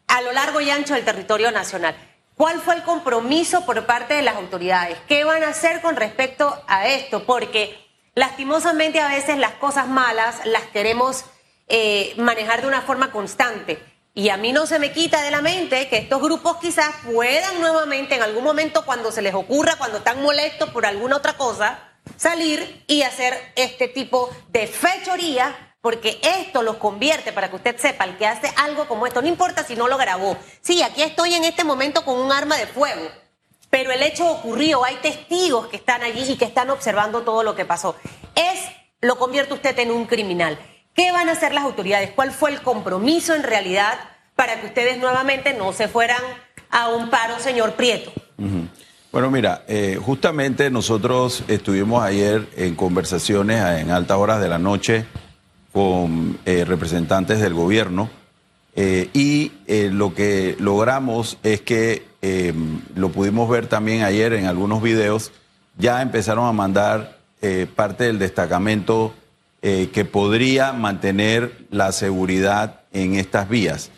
a 0.07 0.21
lo 0.21 0.31
largo 0.31 0.61
y 0.61 0.69
ancho 0.69 0.93
del 0.93 1.05
territorio 1.05 1.51
nacional. 1.51 1.95
¿Cuál 2.35 2.61
fue 2.61 2.75
el 2.75 2.83
compromiso 2.83 3.65
por 3.65 3.85
parte 3.85 4.13
de 4.13 4.21
las 4.21 4.35
autoridades? 4.35 4.97
¿Qué 5.07 5.23
van 5.23 5.43
a 5.43 5.49
hacer 5.49 5.81
con 5.81 5.95
respecto 5.95 6.63
a 6.67 6.87
esto? 6.87 7.25
Porque 7.25 7.89
Lastimosamente 8.19 8.99
a 8.99 9.07
veces 9.07 9.37
las 9.37 9.53
cosas 9.53 9.87
malas 9.87 10.45
las 10.45 10.63
queremos 10.63 11.23
eh, 11.69 12.13
manejar 12.17 12.59
de 12.59 12.67
una 12.67 12.81
forma 12.81 13.13
constante. 13.13 13.81
Y 14.13 14.27
a 14.27 14.35
mí 14.35 14.51
no 14.51 14.65
se 14.65 14.77
me 14.77 14.91
quita 14.91 15.21
de 15.21 15.31
la 15.31 15.41
mente 15.41 15.87
que 15.87 15.99
estos 15.99 16.21
grupos 16.21 16.57
quizás 16.57 16.93
puedan 17.05 17.61
nuevamente 17.61 18.15
en 18.15 18.21
algún 18.21 18.43
momento 18.43 18.83
cuando 18.85 19.13
se 19.13 19.21
les 19.21 19.33
ocurra, 19.33 19.77
cuando 19.77 19.99
están 19.99 20.21
molestos 20.21 20.69
por 20.71 20.85
alguna 20.85 21.15
otra 21.15 21.37
cosa, 21.37 21.88
salir 22.17 22.83
y 22.87 23.03
hacer 23.03 23.33
este 23.55 23.87
tipo 23.87 24.29
de 24.49 24.67
fechoría, 24.67 25.75
porque 25.81 26.19
esto 26.21 26.61
los 26.61 26.77
convierte, 26.77 27.31
para 27.31 27.49
que 27.49 27.55
usted 27.55 27.77
sepa, 27.77 28.03
el 28.03 28.17
que 28.17 28.27
hace 28.27 28.51
algo 28.57 28.87
como 28.87 29.07
esto, 29.07 29.21
no 29.21 29.27
importa 29.27 29.63
si 29.63 29.75
no 29.75 29.87
lo 29.87 29.97
grabó. 29.97 30.37
Sí, 30.61 30.81
aquí 30.81 31.01
estoy 31.01 31.33
en 31.33 31.45
este 31.45 31.63
momento 31.63 32.03
con 32.03 32.17
un 32.17 32.31
arma 32.31 32.57
de 32.57 32.67
fuego, 32.67 33.09
pero 33.69 33.91
el 33.91 34.01
hecho 34.01 34.29
ocurrió, 34.29 34.83
hay 34.83 34.95
testigos 34.95 35.67
que 35.67 35.77
están 35.77 36.03
allí 36.03 36.31
y 36.31 36.37
que 36.37 36.45
están 36.45 36.69
observando 36.69 37.21
todo 37.21 37.43
lo 37.43 37.55
que 37.55 37.65
pasó. 37.65 37.95
Es, 38.35 38.59
lo 39.01 39.17
convierte 39.17 39.53
usted 39.53 39.77
en 39.79 39.91
un 39.91 40.05
criminal. 40.05 40.59
¿Qué 40.93 41.11
van 41.11 41.29
a 41.29 41.33
hacer 41.33 41.53
las 41.53 41.63
autoridades? 41.63 42.11
¿Cuál 42.11 42.31
fue 42.31 42.49
el 42.51 42.61
compromiso 42.61 43.35
en 43.35 43.43
realidad 43.43 43.97
para 44.35 44.59
que 44.59 44.67
ustedes 44.67 44.97
nuevamente 44.97 45.53
no 45.53 45.71
se 45.71 45.87
fueran 45.87 46.21
a 46.69 46.89
un 46.89 47.09
paro, 47.09 47.39
señor 47.39 47.73
Prieto? 47.73 48.11
Bueno, 49.11 49.31
mira, 49.31 49.63
eh, 49.67 49.99
justamente 49.99 50.69
nosotros 50.69 51.43
estuvimos 51.47 52.03
ayer 52.03 52.47
en 52.55 52.75
conversaciones 52.75 53.59
en 53.81 53.89
altas 53.89 54.17
horas 54.17 54.39
de 54.39 54.47
la 54.47 54.59
noche 54.59 55.03
con 55.73 56.37
eh, 56.45 56.63
representantes 56.63 57.39
del 57.39 57.55
gobierno 57.55 58.11
eh, 58.75 59.09
y 59.13 59.51
lo 59.89 60.13
que 60.13 60.55
logramos 60.59 61.39
es 61.41 61.61
que 61.61 62.07
lo 62.95 63.09
pudimos 63.09 63.49
ver 63.49 63.65
también 63.65 64.03
ayer 64.03 64.33
en 64.33 64.45
algunos 64.45 64.83
videos, 64.83 65.31
ya 65.79 66.03
empezaron 66.03 66.45
a 66.45 66.51
mandar 66.51 67.17
parte 67.75 68.03
del 68.03 68.19
destacamento 68.19 69.13
que 69.61 70.05
podría 70.05 70.73
mantener 70.73 71.65
la 71.71 71.91
seguridad 71.93 72.81
en 72.91 73.15
estas 73.15 73.49
vías. 73.49 73.89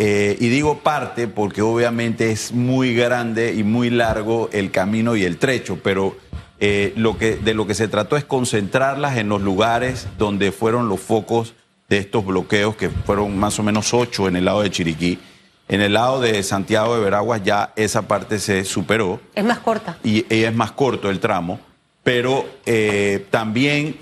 Eh, 0.00 0.36
y 0.38 0.48
digo 0.48 0.78
parte 0.78 1.26
porque 1.26 1.60
obviamente 1.60 2.30
es 2.30 2.52
muy 2.52 2.94
grande 2.94 3.54
y 3.54 3.64
muy 3.64 3.90
largo 3.90 4.48
el 4.52 4.70
camino 4.70 5.16
y 5.16 5.24
el 5.24 5.38
trecho, 5.38 5.80
pero 5.82 6.16
eh, 6.60 6.92
lo 6.94 7.18
que, 7.18 7.34
de 7.34 7.52
lo 7.52 7.66
que 7.66 7.74
se 7.74 7.88
trató 7.88 8.16
es 8.16 8.24
concentrarlas 8.24 9.16
en 9.16 9.28
los 9.28 9.42
lugares 9.42 10.06
donde 10.16 10.52
fueron 10.52 10.88
los 10.88 11.00
focos 11.00 11.54
de 11.88 11.98
estos 11.98 12.24
bloqueos, 12.24 12.76
que 12.76 12.90
fueron 12.90 13.36
más 13.36 13.58
o 13.58 13.64
menos 13.64 13.92
ocho 13.92 14.28
en 14.28 14.36
el 14.36 14.44
lado 14.44 14.62
de 14.62 14.70
Chiriquí. 14.70 15.18
En 15.66 15.80
el 15.80 15.94
lado 15.94 16.20
de 16.20 16.44
Santiago 16.44 16.94
de 16.94 17.02
Veraguas 17.02 17.42
ya 17.42 17.72
esa 17.74 18.02
parte 18.02 18.38
se 18.38 18.64
superó. 18.64 19.20
Es 19.34 19.44
más 19.44 19.58
corta. 19.58 19.98
Y, 20.04 20.24
es 20.32 20.54
más 20.54 20.70
corto 20.70 21.10
el 21.10 21.18
tramo, 21.18 21.58
pero 22.04 22.46
eh, 22.66 23.26
también 23.30 23.96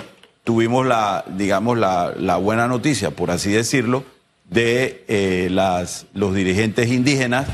tuvimos 0.44 0.84
la, 0.84 1.24
digamos, 1.26 1.78
la, 1.78 2.12
la 2.18 2.36
buena 2.36 2.68
noticia, 2.68 3.12
por 3.12 3.30
así 3.30 3.50
decirlo, 3.50 4.04
de 4.48 5.04
eh, 5.08 5.48
los 5.50 6.34
dirigentes 6.34 6.88
indígenas 6.88 7.46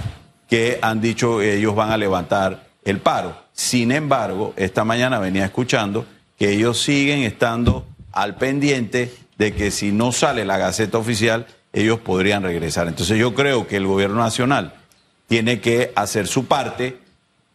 que 0.48 0.78
han 0.82 1.00
dicho 1.00 1.38
que 1.38 1.56
ellos 1.56 1.74
van 1.74 1.90
a 1.90 1.96
levantar 1.96 2.68
el 2.84 2.98
paro. 2.98 3.36
Sin 3.52 3.92
embargo, 3.92 4.52
esta 4.56 4.84
mañana 4.84 5.18
venía 5.18 5.44
escuchando 5.44 6.06
que 6.38 6.50
ellos 6.50 6.82
siguen 6.82 7.20
estando 7.20 7.86
al 8.12 8.36
pendiente 8.36 9.12
de 9.38 9.54
que 9.54 9.70
si 9.70 9.92
no 9.92 10.12
sale 10.12 10.44
la 10.44 10.58
Gaceta 10.58 10.98
Oficial, 10.98 11.46
ellos 11.72 12.00
podrían 12.00 12.42
regresar. 12.42 12.88
Entonces 12.88 13.18
yo 13.18 13.34
creo 13.34 13.66
que 13.66 13.76
el 13.76 13.86
gobierno 13.86 14.16
nacional 14.16 14.74
tiene 15.26 15.60
que 15.60 15.92
hacer 15.94 16.26
su 16.26 16.44
parte 16.44 16.98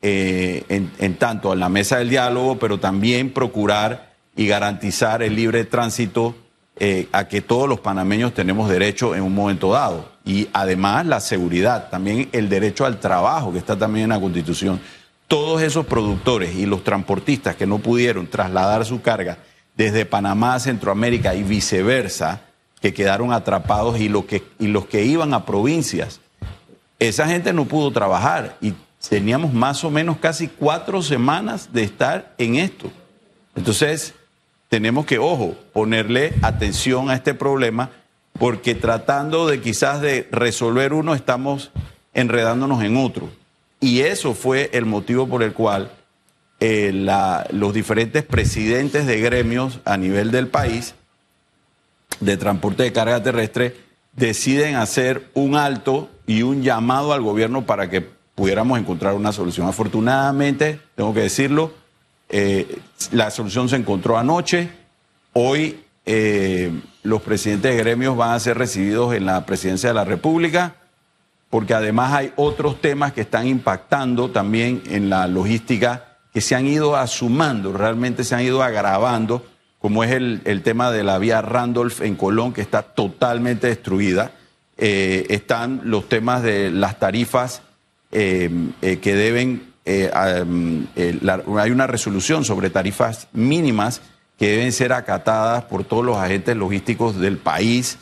eh, 0.01 0.63
en 0.67 1.15
tanto 1.15 1.53
en 1.53 1.59
la 1.59 1.69
mesa 1.69 1.97
del 1.97 2.09
diálogo, 2.09 2.57
pero 2.57 2.79
también 2.79 3.31
procurar 3.31 4.13
y 4.35 4.47
garantizar 4.47 5.21
el 5.21 5.35
libre 5.35 5.65
tránsito 5.65 6.35
eh, 6.79 7.07
a 7.11 7.27
que 7.27 7.41
todos 7.41 7.67
los 7.67 7.79
panameños 7.79 8.33
tenemos 8.33 8.69
derecho 8.69 9.15
en 9.15 9.23
un 9.23 9.33
momento 9.33 9.71
dado. 9.71 10.09
Y 10.25 10.47
además 10.53 11.05
la 11.05 11.19
seguridad, 11.19 11.89
también 11.89 12.29
el 12.31 12.49
derecho 12.49 12.85
al 12.85 12.99
trabajo, 12.99 13.51
que 13.51 13.57
está 13.57 13.77
también 13.77 14.05
en 14.05 14.09
la 14.09 14.19
Constitución. 14.19 14.79
Todos 15.27 15.61
esos 15.61 15.85
productores 15.85 16.55
y 16.55 16.65
los 16.65 16.83
transportistas 16.83 17.55
que 17.55 17.65
no 17.65 17.79
pudieron 17.79 18.27
trasladar 18.27 18.85
su 18.85 19.01
carga 19.01 19.39
desde 19.75 20.05
Panamá 20.05 20.55
a 20.55 20.59
Centroamérica 20.59 21.35
y 21.35 21.43
viceversa, 21.43 22.41
que 22.81 22.93
quedaron 22.93 23.33
atrapados 23.33 23.99
y, 23.99 24.09
que, 24.23 24.43
y 24.59 24.67
los 24.67 24.85
que 24.85 25.03
iban 25.03 25.33
a 25.33 25.45
provincias, 25.45 26.19
esa 26.99 27.27
gente 27.27 27.53
no 27.53 27.65
pudo 27.65 27.91
trabajar 27.91 28.57
y 28.61 28.73
teníamos 29.07 29.53
más 29.53 29.83
o 29.83 29.91
menos 29.91 30.17
casi 30.17 30.47
cuatro 30.47 31.01
semanas 31.01 31.71
de 31.73 31.83
estar 31.83 32.33
en 32.37 32.55
esto. 32.55 32.91
Entonces, 33.55 34.13
tenemos 34.69 35.05
que, 35.05 35.17
ojo, 35.19 35.55
ponerle 35.73 36.33
atención 36.41 37.09
a 37.09 37.15
este 37.15 37.33
problema, 37.33 37.91
porque 38.33 38.75
tratando 38.75 39.47
de 39.47 39.61
quizás 39.61 40.01
de 40.01 40.27
resolver 40.31 40.93
uno, 40.93 41.15
estamos 41.15 41.71
enredándonos 42.13 42.83
en 42.83 42.97
otro. 42.97 43.29
Y 43.79 44.01
eso 44.01 44.33
fue 44.33 44.69
el 44.73 44.85
motivo 44.85 45.27
por 45.27 45.43
el 45.43 45.53
cual 45.53 45.91
eh, 46.59 46.91
los 47.51 47.73
diferentes 47.73 48.23
presidentes 48.23 49.05
de 49.05 49.19
gremios 49.21 49.79
a 49.85 49.97
nivel 49.97 50.31
del 50.31 50.47
país 50.47 50.95
de 52.19 52.37
transporte 52.37 52.83
de 52.83 52.93
carga 52.93 53.21
terrestre 53.21 53.75
deciden 54.13 54.75
hacer 54.75 55.29
un 55.35 55.55
alto 55.55 56.09
y 56.25 56.41
un 56.41 56.63
llamado 56.63 57.13
al 57.13 57.21
gobierno 57.21 57.65
para 57.65 57.89
que 57.89 58.01
pudiéramos 58.33 58.79
encontrar 58.79 59.13
una 59.13 59.31
solución. 59.31 59.67
Afortunadamente, 59.67 60.79
tengo 60.95 61.13
que 61.13 61.21
decirlo, 61.21 61.73
eh, 62.29 62.79
la 63.11 63.31
solución 63.31 63.69
se 63.69 63.77
encontró 63.77 64.17
anoche. 64.17 64.69
Hoy 65.33 65.79
eh, 66.05 66.71
los 67.03 67.21
presidentes 67.21 67.71
de 67.71 67.77
gremios 67.77 68.17
van 68.17 68.31
a 68.31 68.39
ser 68.39 68.57
recibidos 68.57 69.13
en 69.13 69.25
la 69.25 69.45
presidencia 69.45 69.89
de 69.89 69.95
la 69.95 70.03
República, 70.03 70.75
porque 71.49 71.73
además 71.73 72.13
hay 72.13 72.33
otros 72.35 72.81
temas 72.81 73.13
que 73.13 73.21
están 73.21 73.47
impactando 73.47 74.29
también 74.29 74.83
en 74.87 75.09
la 75.09 75.27
logística 75.27 76.17
que 76.33 76.41
se 76.41 76.55
han 76.55 76.67
ido 76.67 76.95
asumando, 76.95 77.71
realmente 77.73 78.23
se 78.23 78.35
han 78.35 78.41
ido 78.41 78.61
agravando, 78.61 79.45
como 79.79 80.03
es 80.03 80.11
el, 80.11 80.61
tema 80.63 80.91
de 80.91 81.03
la 81.03 81.17
vía 81.17 81.41
Randolph 81.41 82.01
en 82.01 82.15
Colón, 82.15 82.51
que 82.51 82.61
está 82.61 82.81
totalmente 82.81 83.67
destruida. 83.67 84.31
Eh, 84.77 85.25
están 85.29 85.81
los 85.85 86.09
temas 86.09 86.43
de 86.43 86.71
las 86.71 86.99
tarifas 86.99 87.61
que 88.11 89.15
deben 89.15 89.73
eh, 89.89 90.11
eh, 90.97 91.19
hay 91.57 91.71
una 91.71 91.87
resolución 91.87 92.43
sobre 92.43 92.69
tarifas 92.69 93.29
mínimas 93.31 94.01
que 94.37 94.49
deben 94.49 94.73
ser 94.73 94.91
acatadas 94.91 95.63
por 95.63 95.85
todos 95.85 96.03
los 96.03 96.17
agentes 96.17 96.57
logísticos 96.57 97.17
del 97.17 97.37
país 97.37 97.97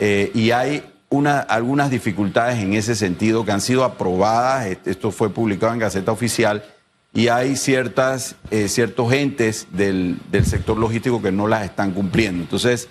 eh, 0.00 0.32
y 0.34 0.50
hay 0.50 0.82
una, 1.08 1.38
algunas 1.38 1.88
dificultades 1.88 2.58
en 2.58 2.74
ese 2.74 2.96
sentido 2.96 3.44
que 3.44 3.52
han 3.52 3.60
sido 3.60 3.84
aprobadas, 3.84 4.76
esto 4.84 5.12
fue 5.12 5.30
publicado 5.30 5.72
en 5.72 5.78
Gaceta 5.78 6.10
Oficial, 6.10 6.64
y 7.12 7.28
hay 7.28 7.56
ciertas, 7.56 8.36
ciertos 8.68 9.12
entes 9.12 9.66
del, 9.72 10.20
sector 10.44 10.76
logístico 10.78 11.20
que 11.20 11.32
no 11.32 11.48
las 11.48 11.64
están 11.64 11.90
cumpliendo. 11.90 12.44
Entonces, 12.44 12.88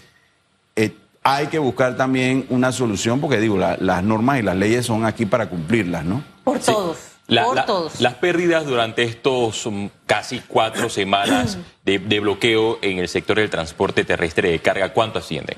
hay 1.23 1.47
que 1.47 1.59
buscar 1.59 1.95
también 1.95 2.45
una 2.49 2.73
solución, 2.73 3.21
porque 3.21 3.39
digo, 3.39 3.57
las 3.57 4.03
normas 4.03 4.39
y 4.39 4.43
las 4.43 4.57
leyes 4.57 4.85
son 4.85 5.05
aquí 5.05 5.25
para 5.25 5.47
cumplirlas, 5.47 6.03
¿no? 6.03 6.21
Por 6.43 6.59
todos 6.59 6.97
las 7.29 8.15
pérdidas 8.15 8.65
durante 8.65 9.03
estos 9.03 9.65
mm, 9.65 9.87
casi 10.05 10.41
cuatro 10.47 10.89
semanas 10.89 11.57
de, 11.85 12.19
bloqueo 12.19 12.79
en 12.81 12.99
el 12.99 13.07
sector 13.07 13.37
del 13.37 13.49
transporte 13.49 14.03
terrestre 14.03 14.51
de 14.51 14.59
carga, 14.59 14.93
¿cuánto 14.93 15.19
ascienden? 15.19 15.57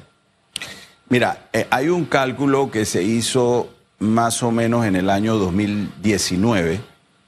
Mira, 1.09 1.47
eh, 1.51 1.67
hay 1.69 1.89
un 1.89 2.05
cálculo 2.05 2.71
que 2.71 2.85
se 2.85 3.03
hizo 3.03 3.69
más 3.99 4.43
o 4.43 4.51
menos 4.51 4.85
en 4.85 4.95
el 4.95 5.09
año 5.09 5.35
2019, 5.37 6.79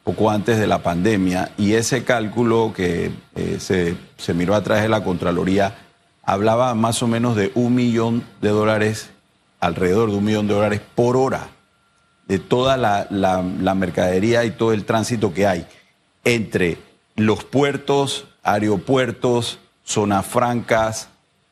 poco 0.03 0.29
antes 0.29 0.59
de 0.59 0.67
la 0.67 0.83
pandemia, 0.83 1.51
y 1.57 1.73
ese 1.73 2.03
cálculo 2.03 2.73
que 2.75 3.11
eh, 3.35 3.57
se, 3.59 3.95
se 4.17 4.33
miró 4.33 4.55
a 4.55 4.63
través 4.63 4.83
de 4.83 4.89
la 4.89 5.03
Contraloría 5.03 5.75
hablaba 6.25 6.73
más 6.73 7.03
o 7.03 7.07
menos 7.07 7.35
de 7.35 7.51
un 7.53 7.75
millón 7.75 8.23
de 8.41 8.49
dólares, 8.49 9.09
alrededor 9.59 10.09
de 10.09 10.17
un 10.17 10.23
millón 10.23 10.47
de 10.47 10.53
dólares 10.53 10.81
por 10.95 11.17
hora 11.17 11.49
de 12.33 12.39
toda 12.39 12.77
la, 12.77 13.75
mercadería 13.75 14.43
y 14.43 14.49
todo 14.49 14.73
el 14.73 14.85
tránsito 14.85 15.35
que 15.35 15.45
hay 15.45 15.67
entre 16.23 16.79
los 17.15 17.43
puertos, 17.43 18.25
aeropuertos, 18.41 19.59
zonas 19.83 20.25
francas, 20.25 21.09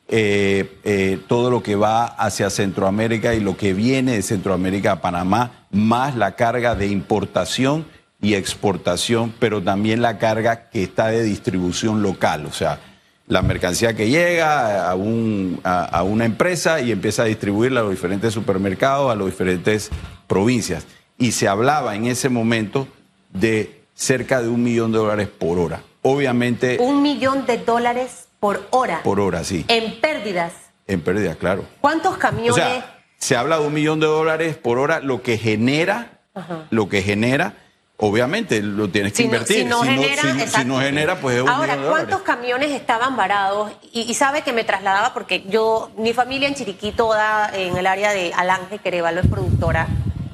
eh, 0.08 0.76
eh, 0.82 1.20
todo 1.28 1.50
lo 1.50 1.62
que 1.62 1.76
va 1.76 2.04
hacia 2.04 2.50
Centroamérica 2.50 3.32
y 3.34 3.38
lo 3.38 3.56
que 3.56 3.74
viene 3.74 4.14
de 4.14 4.22
Centroamérica 4.22 4.92
a 4.92 5.00
Panamá, 5.00 5.66
más 5.70 6.16
la 6.16 6.34
carga 6.34 6.74
de 6.74 6.88
importación 6.88 7.86
y 8.20 8.34
exportación, 8.34 9.32
pero 9.38 9.62
también 9.62 10.02
la 10.02 10.18
carga 10.18 10.68
que 10.68 10.82
está 10.82 11.08
de 11.08 11.22
distribución 11.22 12.02
local, 12.02 12.44
o 12.46 12.52
sea, 12.52 12.80
la 13.26 13.42
mercancía 13.42 13.94
que 13.94 14.08
llega 14.08 14.88
a, 14.88 14.94
un, 14.94 15.60
a, 15.64 16.02
una 16.02 16.24
empresa 16.24 16.80
y 16.80 16.92
empieza 16.92 17.22
a 17.22 17.26
distribuirla 17.26 17.80
a 17.80 17.82
los 17.84 17.92
diferentes 17.92 18.34
supermercados, 18.34 19.10
a 19.10 19.14
los 19.14 19.30
diferentes 19.30 19.90
provincias. 20.26 20.86
Y 21.18 21.32
se 21.32 21.48
hablaba 21.48 21.94
en 21.94 22.06
ese 22.06 22.28
momento 22.28 22.88
de 23.32 23.82
cerca 23.94 24.42
de 24.42 24.48
un 24.48 24.62
millón 24.62 24.92
de 24.92 24.98
dólares 24.98 25.28
por 25.28 25.58
hora. 25.58 25.82
Obviamente... 26.02 26.78
Un 26.80 27.02
millón 27.02 27.46
de 27.46 27.58
dólares 27.58 28.28
por 28.40 28.66
hora. 28.70 29.02
Por 29.02 29.20
hora, 29.20 29.44
sí. 29.44 29.64
En 29.68 30.00
pérdidas. 30.00 30.52
En 30.86 31.00
pérdidas, 31.00 31.36
claro. 31.36 31.64
¿Cuántos 31.80 32.16
camiones? 32.16 32.52
O 32.52 32.56
sea, 32.56 33.04
se 33.18 33.36
habla 33.36 33.58
de 33.58 33.66
un 33.66 33.72
millón 33.72 34.00
de 34.00 34.06
dólares 34.06 34.56
por 34.56 34.78
hora, 34.78 34.98
lo 34.98 35.22
que 35.22 35.38
genera, 35.38 36.22
lo 36.70 36.88
que 36.88 37.02
genera, 37.02 37.54
obviamente 38.04 38.60
lo 38.60 38.88
tienes 38.88 39.12
que 39.12 39.18
Si 39.18 39.22
no- 39.22 39.26
invertir. 39.36 39.56
si 39.58 39.64
no 39.64 39.82
genera, 39.82 40.22
si- 40.48 40.64
no 40.64 40.80
genera, 40.80 41.20
pues 41.20 41.36
es 41.36 41.42
un 41.42 41.48
Ahora, 41.48 41.76
¿cuántos 41.76 41.90
dólares. 42.08 42.16
camiones 42.24 42.70
estaban 42.72 43.16
varados? 43.16 43.70
Y, 43.92 44.02
y 44.02 44.14
sabe 44.14 44.42
que 44.42 44.52
me 44.52 44.64
trasladaba 44.64 45.14
porque 45.14 45.44
yo, 45.48 45.90
mi 45.96 46.12
familia 46.12 46.48
en 46.48 46.54
Chiriquí, 46.56 46.90
toda 46.92 47.48
en 47.54 47.76
el 47.76 47.86
área 47.86 48.12
de 48.12 48.32
Alange, 48.34 48.78
Querevalo, 48.78 49.20
es 49.20 49.26
productora. 49.28 49.86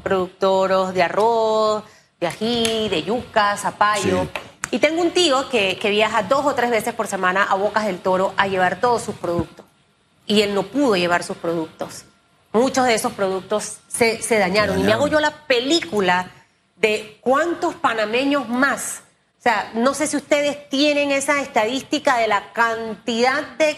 Productoros 0.02 0.94
de 0.94 1.02
arroz, 1.02 1.84
de 2.20 2.26
ají, 2.26 2.88
de 2.88 3.02
yuca, 3.02 3.56
zapallo. 3.58 4.22
Sí. 4.22 4.30
Y 4.70 4.78
tengo 4.78 5.02
un 5.02 5.10
tío 5.10 5.48
que, 5.50 5.78
que 5.78 5.90
viaja 5.90 6.22
dos 6.22 6.46
o 6.46 6.54
tres 6.54 6.70
veces 6.70 6.94
por 6.94 7.06
semana 7.06 7.42
a 7.44 7.54
Bocas 7.54 7.84
del 7.84 7.98
Toro 7.98 8.32
a 8.38 8.46
llevar 8.46 8.80
todos 8.80 9.02
sus 9.02 9.14
productos. 9.16 9.66
Y 10.26 10.40
él 10.42 10.54
no 10.54 10.62
pudo 10.62 10.96
llevar 10.96 11.22
sus 11.24 11.36
productos. 11.36 12.04
Muchos 12.52 12.86
de 12.86 12.94
esos 12.94 13.12
productos 13.12 13.78
se, 13.88 14.22
se 14.22 14.38
dañaron. 14.38 14.76
Y 14.78 14.82
me 14.82 14.86
dañaron. 14.88 15.02
hago 15.02 15.08
yo 15.12 15.20
la 15.20 15.30
película 15.46 16.30
de 16.80 17.18
cuántos 17.20 17.74
panameños 17.74 18.48
más. 18.48 19.02
O 19.38 19.42
sea, 19.42 19.70
no 19.74 19.94
sé 19.94 20.06
si 20.06 20.16
ustedes 20.16 20.68
tienen 20.68 21.10
esa 21.10 21.40
estadística 21.40 22.18
de 22.18 22.28
la 22.28 22.52
cantidad 22.52 23.56
de 23.56 23.76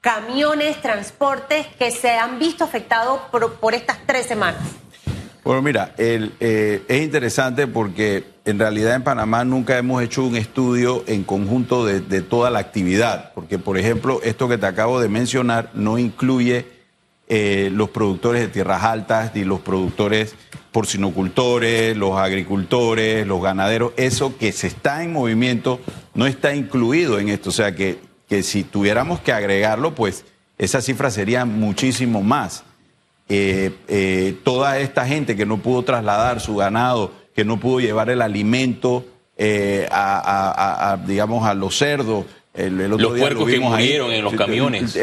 camiones, 0.00 0.80
transportes 0.80 1.66
que 1.78 1.90
se 1.90 2.10
han 2.10 2.38
visto 2.38 2.64
afectados 2.64 3.20
por, 3.30 3.74
estas 3.74 3.98
tres 4.06 4.26
semanas. 4.26 4.60
Bueno, 5.44 5.62
mira, 5.62 5.94
eh, 5.98 6.82
es 6.88 7.02
interesante 7.02 7.66
porque 7.66 8.24
en 8.44 8.58
realidad 8.58 8.94
en 8.94 9.02
Panamá 9.02 9.44
nunca 9.44 9.76
hemos 9.76 10.02
hecho 10.02 10.24
un 10.24 10.36
estudio 10.36 11.04
en 11.06 11.24
conjunto 11.24 11.84
de, 11.84 12.00
de 12.00 12.22
toda 12.22 12.50
la 12.50 12.60
actividad, 12.60 13.32
porque 13.34 13.58
por 13.58 13.76
ejemplo, 13.78 14.20
esto 14.22 14.48
que 14.48 14.58
te 14.58 14.66
acabo 14.66 15.00
de 15.00 15.08
mencionar 15.08 15.70
no 15.74 15.98
incluye 15.98 16.66
eh, 17.34 17.70
los 17.72 17.88
productores 17.88 18.42
de 18.42 18.48
tierras 18.48 18.82
altas, 18.82 19.34
ni 19.34 19.44
los 19.44 19.60
productores 19.60 20.34
porcinocultores, 20.72 21.96
los 21.96 22.16
agricultores, 22.18 23.26
los 23.26 23.42
ganaderos, 23.42 23.92
eso 23.96 24.36
que 24.38 24.52
se 24.52 24.66
está 24.66 25.02
en 25.04 25.12
movimiento 25.12 25.80
no 26.14 26.26
está 26.26 26.54
incluido 26.54 27.18
en 27.18 27.28
esto, 27.28 27.50
o 27.50 27.52
sea 27.52 27.74
que, 27.74 27.98
que 28.28 28.42
si 28.42 28.64
tuviéramos 28.64 29.20
que 29.20 29.32
agregarlo, 29.32 29.94
pues 29.94 30.24
esa 30.58 30.80
cifra 30.80 31.10
sería 31.10 31.44
muchísimo 31.44 32.22
más 32.22 32.64
eh, 33.28 33.72
eh, 33.88 34.36
toda 34.44 34.78
esta 34.78 35.06
gente 35.06 35.36
que 35.36 35.46
no 35.46 35.58
pudo 35.58 35.82
trasladar 35.84 36.40
su 36.40 36.56
ganado, 36.56 37.12
que 37.34 37.44
no 37.44 37.58
pudo 37.58 37.80
llevar 37.80 38.10
el 38.10 38.20
alimento 38.20 39.06
eh, 39.38 39.86
a, 39.90 40.18
a- 40.18 40.50
a- 40.50 40.92
a, 40.92 40.96
digamos, 40.98 41.46
a 41.46 41.54
los 41.54 41.76
cerdos. 41.78 42.26
El, 42.52 42.78
el 42.80 42.92
otro 42.92 43.08
Los 43.08 43.14
día 43.14 43.24
lo 43.24 43.28
puercos 43.28 43.46
que 43.46 43.52
vimos 43.54 43.72
ahí. 43.74 43.84
murieron 43.84 44.12
en 44.12 44.24
los 44.24 44.34
camiones. 44.34 44.98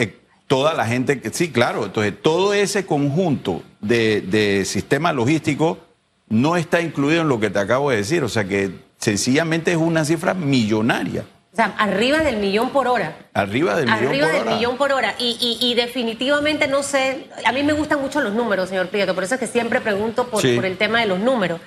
Toda 0.50 0.74
la 0.74 0.86
gente, 0.86 1.22
que- 1.22 1.30
sí, 1.30 1.52
claro. 1.52 1.86
Entonces, 1.86 2.14
todo 2.22 2.54
ese 2.54 2.86
conjunto 2.86 3.64
de, 3.80 4.20
de 4.22 4.66
sistema 4.66 5.14
logístico 5.14 5.78
no 6.28 6.58
está 6.58 6.82
incluido 6.82 7.22
en 7.22 7.30
lo 7.30 7.40
que 7.40 7.50
te 7.50 7.60
acabo 7.60 7.92
de 7.92 7.98
decir. 7.98 8.24
O 8.24 8.30
sea 8.30 8.44
que 8.46 8.72
sencillamente 8.98 9.72
es 9.72 9.78
una 9.78 10.04
cifra 10.04 10.34
millonaria, 10.34 11.24
O 11.54 11.56
sea, 11.56 11.74
arriba 11.78 12.20
del 12.20 12.38
millón 12.38 12.72
por 12.72 12.88
hora. 12.88 13.16
arriba 13.34 13.76
del 13.76 13.86
millón 13.86 14.08
Arriba 14.08 14.26
por 14.28 14.34
del 14.34 14.42
hora. 14.48 14.56
millón 14.56 14.78
por 14.78 14.92
hora. 14.92 15.16
Y, 15.20 15.38
y- 15.40 15.66
y 15.72 15.76
definitivamente 15.76 16.68
no 16.68 16.84
sé, 16.84 17.28
a 17.46 17.52
mí 17.52 17.64
me 17.64 17.74
gustan 17.74 18.02
mucho 18.02 18.20
los 18.22 18.34
números, 18.34 18.70
señor 18.70 18.88
Prieto, 18.90 19.14
por 19.16 19.24
eso 19.24 19.36
es 19.36 19.40
que 19.40 19.48
siempre 19.48 19.80
pregunto 19.82 20.28
por, 20.28 20.42
Sí. 20.42 20.56
por 20.56 20.66
el 20.66 20.78
tema 20.78 21.00
de 21.00 21.06
los 21.06 21.20
números. 21.20 21.62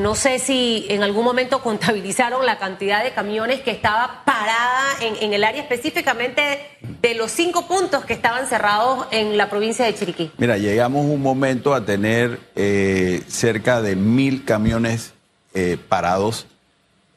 No 0.00 0.14
sé 0.14 0.38
si 0.38 0.86
en 0.88 1.02
algún 1.02 1.26
momento 1.26 1.62
contabilizaron 1.62 2.46
la 2.46 2.58
cantidad 2.58 3.04
de 3.04 3.12
camiones 3.12 3.60
que 3.60 3.70
estaba 3.70 4.22
parada 4.24 4.96
en, 5.02 5.34
el 5.34 5.44
área 5.44 5.60
específicamente 5.60 6.58
de 7.02 7.14
los 7.14 7.30
cinco 7.30 7.68
puntos 7.68 8.06
que 8.06 8.14
estaban 8.14 8.46
cerrados 8.46 9.06
en 9.10 9.36
la 9.36 9.50
provincia 9.50 9.84
de 9.84 9.94
Chiriquí. 9.94 10.30
Mira, 10.38 10.56
llegamos 10.56 11.04
un 11.04 11.20
momento 11.20 11.74
a 11.74 11.84
tener 11.84 12.40
eh, 12.56 13.22
cerca 13.28 13.82
de 13.82 13.94
mil 13.94 14.46
camiones 14.46 15.12
eh, 15.52 15.76
parados 15.76 16.46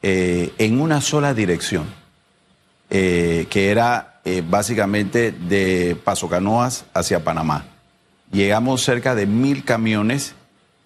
eh, 0.02 0.52
en 0.58 0.78
una 0.78 1.00
sola 1.00 1.32
dirección, 1.32 1.86
que 2.90 3.70
era 3.70 4.20
básicamente 4.44 5.32
de 5.32 5.96
Paso 6.04 6.28
Canoas 6.28 6.84
hacia 6.92 7.24
Panamá. 7.24 7.64
Llegamos 8.30 8.82
cerca 8.82 9.14
de 9.14 9.26
mil 9.26 9.64
camiones 9.64 10.34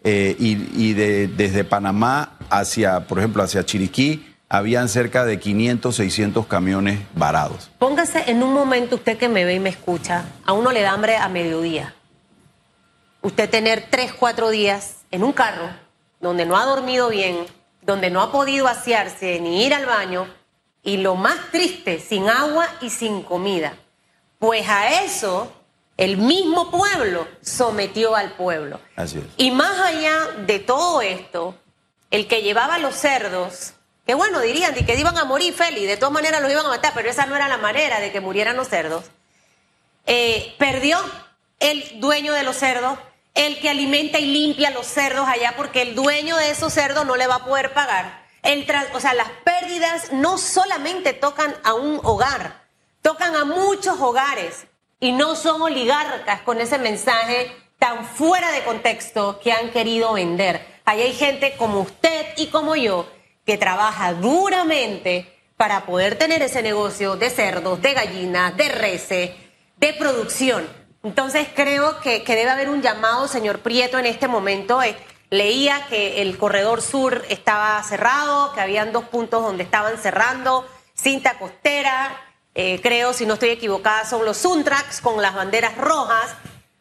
eh, 0.05 0.37
y, 0.39 0.93
de- 0.95 1.29
desde 1.29 1.65
Panamá 1.65 2.37
hacia, 2.51 3.01
por 3.07 3.19
ejemplo, 3.19 3.43
hacia 3.43 3.65
Chiriquí, 3.65 4.25
habían 4.49 4.89
cerca 4.89 5.25
de 5.27 5.39
500, 5.39 5.95
600 5.95 6.47
camiones 6.47 7.01
varados. 7.15 7.71
Póngase 7.79 8.31
en 8.31 8.43
un 8.43 8.55
momento, 8.55 8.95
usted 8.97 9.19
que 9.19 9.29
me 9.29 9.45
ve 9.45 9.55
y 9.55 9.61
me 9.61 9.69
escucha, 9.69 10.25
a 10.47 10.53
uno 10.53 10.73
le 10.73 10.81
da 10.83 10.93
hambre 10.93 11.17
a 11.17 11.29
mediodía. 11.29 11.95
Usted 13.21 13.51
tener 13.51 13.87
tres, 13.91 14.13
cuatro 14.13 14.49
días 14.51 14.99
en 15.11 15.25
un 15.25 15.33
carro 15.33 15.69
donde 16.21 16.47
no 16.47 16.57
ha 16.57 16.65
dormido 16.65 17.09
bien, 17.11 17.37
donde 17.83 18.11
no 18.11 18.23
ha 18.23 18.33
podido 18.33 18.69
asearse 18.69 19.39
ni 19.41 19.65
ir 19.67 19.75
al 19.75 19.87
baño, 19.87 20.27
y 20.83 20.97
lo 20.99 21.17
más 21.17 21.37
triste, 21.51 22.01
sin 22.01 22.29
agua 22.29 22.67
y 22.81 22.91
sin 22.91 23.23
comida. 23.23 23.75
Pues 24.39 24.69
a 24.69 25.03
eso 25.05 25.53
el 25.99 26.17
mismo 26.17 26.71
pueblo 26.71 27.27
sometió 27.43 28.15
al 28.15 28.33
pueblo. 28.33 28.81
Así 28.97 29.19
es. 29.19 29.25
Y 29.37 29.51
más 29.51 29.79
allá 29.81 30.29
de 30.47 30.61
todo 30.61 31.03
esto, 31.03 31.57
el 32.13 32.29
que 32.29 32.43
llevaba 32.43 32.79
los 32.79 32.95
cerdos, 32.95 33.75
que 34.07 34.15
bueno, 34.15 34.41
dirían 34.41 34.75
que 34.75 34.99
iban 34.99 35.19
a 35.19 35.25
morir, 35.25 35.53
Feli, 35.53 35.87
de 35.87 35.97
todas 35.97 36.13
maneras 36.13 36.41
los 36.41 36.53
iban 36.53 36.65
a 36.65 36.71
matar, 36.71 36.93
pero 36.95 37.11
esa 37.11 37.27
no 37.27 37.35
era 37.35 37.49
la 37.49 37.59
manera 37.59 37.99
de 37.99 38.13
que 38.13 38.21
murieran 38.21 38.57
los 38.57 38.69
cerdos. 38.69 39.07
Eh, 40.07 40.55
perdió 40.57 40.99
el 41.59 42.01
dueño 42.01 42.33
de 42.33 42.45
los 42.45 42.57
cerdos, 42.57 42.97
el 43.35 43.59
que 43.59 43.69
alimenta 43.69 44.21
y 44.21 44.27
limpia 44.27 44.71
los 44.71 44.87
cerdos 44.87 45.27
allá, 45.29 45.55
porque 45.57 45.83
el 45.83 45.97
dueño 45.97 46.37
de 46.37 46.51
esos 46.51 46.73
cerdos 46.73 47.07
no 47.07 47.17
le 47.17 47.27
va 47.27 47.37
a 47.37 47.45
poder 47.45 47.75
pagar. 47.75 48.25
El 48.43 48.65
o 48.95 49.01
sea, 49.01 49.15
las 49.15 49.31
pérdidas 49.45 50.13
no 50.13 50.39
solamente 50.39 51.13
tocan 51.13 51.57
a 51.65 51.75
un 51.75 52.01
hogar, 52.05 52.63
tocan 53.03 53.35
a 53.35 53.45
muchos 53.45 54.01
hogares 54.01 54.69
y 55.01 55.13
no 55.13 55.37
son 55.37 55.63
oligarcas 55.63 56.41
con 56.43 56.61
ese 56.61 56.79
mensaje 56.79 57.53
tan 57.79 58.05
fuera 58.05 58.51
de 58.53 58.65
contexto 58.65 59.39
que 59.41 59.53
han 59.53 59.71
querido 59.71 60.15
vender. 60.15 60.81
Ahí 60.85 61.03
hay 61.03 61.13
gente 61.13 61.55
como 61.57 61.81
usted 61.81 62.27
y 62.37 62.49
como 62.49 62.75
yo 62.75 63.09
que 63.45 63.57
trabaja 63.57 64.13
duramente 64.15 65.33
para 65.57 65.87
poder 65.87 66.17
tener 66.17 66.43
ese 66.43 66.63
negocio 66.63 67.17
de 67.17 67.31
cerdos, 67.31 67.81
de 67.81 67.95
gallinas, 67.95 68.57
de 68.57 68.69
reses, 68.69 69.31
de 69.77 69.93
producción. 69.95 70.69
Entonces 71.03 71.49
creo 71.55 72.01
que, 72.01 72.25
que 72.25 72.37
debe 72.37 72.51
haber 72.51 72.69
un 72.69 72.83
llamado, 72.83 73.29
señor 73.29 73.61
Prieto, 73.61 73.99
en 73.99 74.07
este 74.07 74.29
momento. 74.29 74.83
Eh, 74.83 74.97
leía 75.31 75.87
que 75.89 76.23
el 76.23 76.37
corredor 76.39 76.83
sur 76.83 77.25
estaba 77.29 77.83
cerrado, 77.83 78.53
que 78.55 78.61
habían 78.61 78.93
dos 78.93 79.05
puntos 79.05 79.43
donde 79.43 79.63
estaban 79.63 79.99
cerrando, 79.99 80.67
cinta 80.95 81.39
costera, 81.39 82.28
eh, 82.55 82.81
creo, 82.83 83.13
si 83.13 83.27
no 83.27 83.35
estoy 83.35 83.51
equivocada, 83.51 84.05
son 84.05 84.25
los 84.25 84.37
Suntrax 84.39 85.01
con 85.01 85.23
las 85.23 85.35
banderas 85.35 85.77
rojas. 85.77 86.35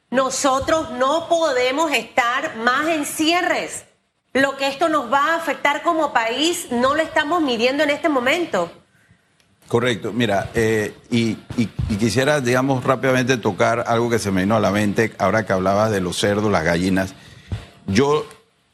Nosotros 0.09 0.91
no 0.91 1.27
podemos 1.27 1.91
estar 1.91 2.55
más 2.57 2.87
en 2.87 3.05
cierres. 3.05 3.85
Lo 4.33 4.55
que 4.55 4.67
esto 4.67 4.89
nos 4.89 5.11
va 5.11 5.33
a 5.33 5.35
afectar 5.35 5.83
como 5.83 6.13
país 6.13 6.67
no 6.71 6.95
lo 6.95 7.01
estamos 7.01 7.41
midiendo 7.41 7.83
en 7.83 7.89
este 7.89 8.09
momento. 8.09 8.71
Correcto, 9.67 10.13
mira, 10.13 10.49
eh, 10.53 10.95
y, 11.11 11.35
quisiera, 11.99 12.39
digamos, 12.39 12.83
rápidamente 12.85 13.37
tocar 13.37 13.83
algo 13.85 14.09
que 14.09 14.17
se 14.17 14.31
me 14.31 14.41
vino 14.41 14.55
a 14.55 14.61
la 14.61 14.71
mente 14.71 15.13
ahora 15.17 15.45
que 15.45 15.51
hablabas 15.51 15.91
de 15.91 15.99
los 15.99 16.17
cerdos, 16.17 16.49
las 16.49 16.63
gallinas. 16.63 17.13
Yo, 17.85 18.25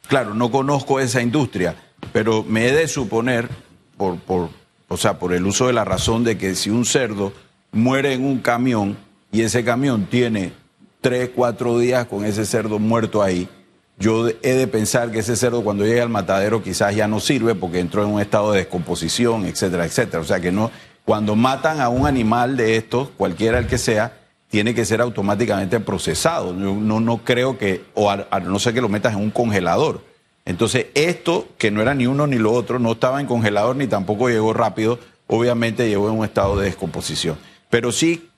claro, 0.07 0.35
no 0.35 0.51
conozco 0.51 0.99
esa 0.99 1.21
industria, 1.21 1.75
pero 2.11 2.43
me 2.43 2.67
he 2.67 2.73
de 2.73 2.87
suponer, 2.87 3.49
por, 3.97 4.19
por, 4.19 4.49
o 4.93 4.97
sea, 4.97 5.17
por 5.17 5.33
el 5.33 5.45
uso 5.45 5.67
de 5.67 5.73
la 5.73 5.83
razón 5.83 6.23
de 6.23 6.37
que 6.37 6.55
si 6.55 6.69
un 6.69 6.85
cerdo 6.85 7.33
muere 7.71 8.13
en 8.13 8.23
un 8.23 8.39
camión 8.39 8.95
y 9.31 9.41
ese 9.41 9.63
camión 9.63 10.05
tiene 10.05 10.53
tres, 11.01 11.31
cuatro 11.35 11.79
días 11.79 12.05
con 12.05 12.23
ese 12.25 12.45
cerdo 12.45 12.77
muerto 12.77 13.23
ahí, 13.23 13.49
yo 13.97 14.27
he 14.27 14.53
de 14.53 14.67
pensar 14.67 15.11
que 15.11 15.19
ese 15.19 15.35
cerdo 15.35 15.63
cuando 15.63 15.83
llegue 15.85 16.01
al 16.01 16.09
matadero 16.09 16.61
quizás 16.61 16.95
ya 16.95 17.07
no 17.07 17.19
sirve 17.19 17.55
porque 17.55 17.79
entró 17.79 18.03
en 18.03 18.09
un 18.09 18.21
estado 18.21 18.51
de 18.51 18.59
descomposición, 18.59 19.45
etcétera, 19.45 19.85
etcétera. 19.85 20.21
O 20.21 20.25
sea 20.25 20.39
que 20.39 20.51
no, 20.51 20.69
cuando 21.05 21.35
matan 21.35 21.81
a 21.81 21.89
un 21.89 22.05
animal 22.05 22.55
de 22.55 22.77
estos, 22.77 23.09
cualquiera 23.17 23.57
el 23.57 23.67
que 23.67 23.77
sea, 23.77 24.13
tiene 24.47 24.75
que 24.75 24.85
ser 24.85 25.01
automáticamente 25.01 25.79
procesado. 25.79 26.57
Yo 26.57 26.75
no, 26.75 26.99
no 26.99 27.17
creo 27.23 27.57
que, 27.57 27.83
o 27.95 28.11
a, 28.11 28.27
a 28.29 28.39
no 28.39 28.59
ser 28.59 28.75
que 28.75 28.81
lo 28.81 28.89
metas 28.89 29.13
en 29.13 29.19
un 29.19 29.31
congelador. 29.31 30.01
Entonces, 30.45 30.87
esto, 30.93 31.47
que 31.57 31.71
no 31.71 31.81
era 31.81 31.93
ni 31.93 32.05
uno 32.05 32.27
ni 32.27 32.37
lo 32.37 32.51
otro, 32.51 32.79
no 32.79 32.91
estaba 32.93 33.21
en 33.21 33.27
congelador 33.27 33.75
ni 33.75 33.87
tampoco 33.87 34.29
llegó 34.29 34.53
rápido, 34.53 34.99
obviamente 35.27 35.87
llegó 35.87 36.09
en 36.09 36.19
un 36.19 36.25
estado 36.25 36.57
de 36.57 36.65
descomposición. 36.65 37.37
Pero 37.69 37.91
sí, 37.91 38.29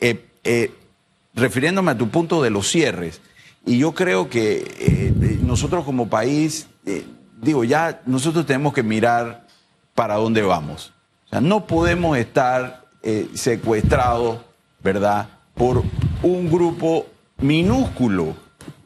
eh, 0.00 0.26
eh, 0.44 0.72
refiriéndome 1.34 1.92
a 1.92 1.98
tu 1.98 2.10
punto 2.10 2.42
de 2.42 2.50
los 2.50 2.68
cierres, 2.68 3.20
y 3.64 3.78
yo 3.78 3.92
creo 3.92 4.28
que 4.28 4.64
eh, 4.78 5.38
nosotros 5.42 5.84
como 5.84 6.08
país, 6.08 6.68
digo, 7.40 7.64
ya 7.64 8.00
nosotros 8.06 8.46
tenemos 8.46 8.72
que 8.72 8.82
mirar 8.82 9.46
para 9.94 10.14
dónde 10.16 10.42
vamos. 10.42 10.92
O 11.26 11.30
sea, 11.30 11.40
no 11.40 11.66
podemos 11.66 12.16
estar 12.16 12.84
secuestrados, 13.34 14.40
¿verdad? 14.82 15.28
Por 15.54 15.82
un 16.22 16.50
grupo 16.50 17.06
minúsculo. 17.38 18.36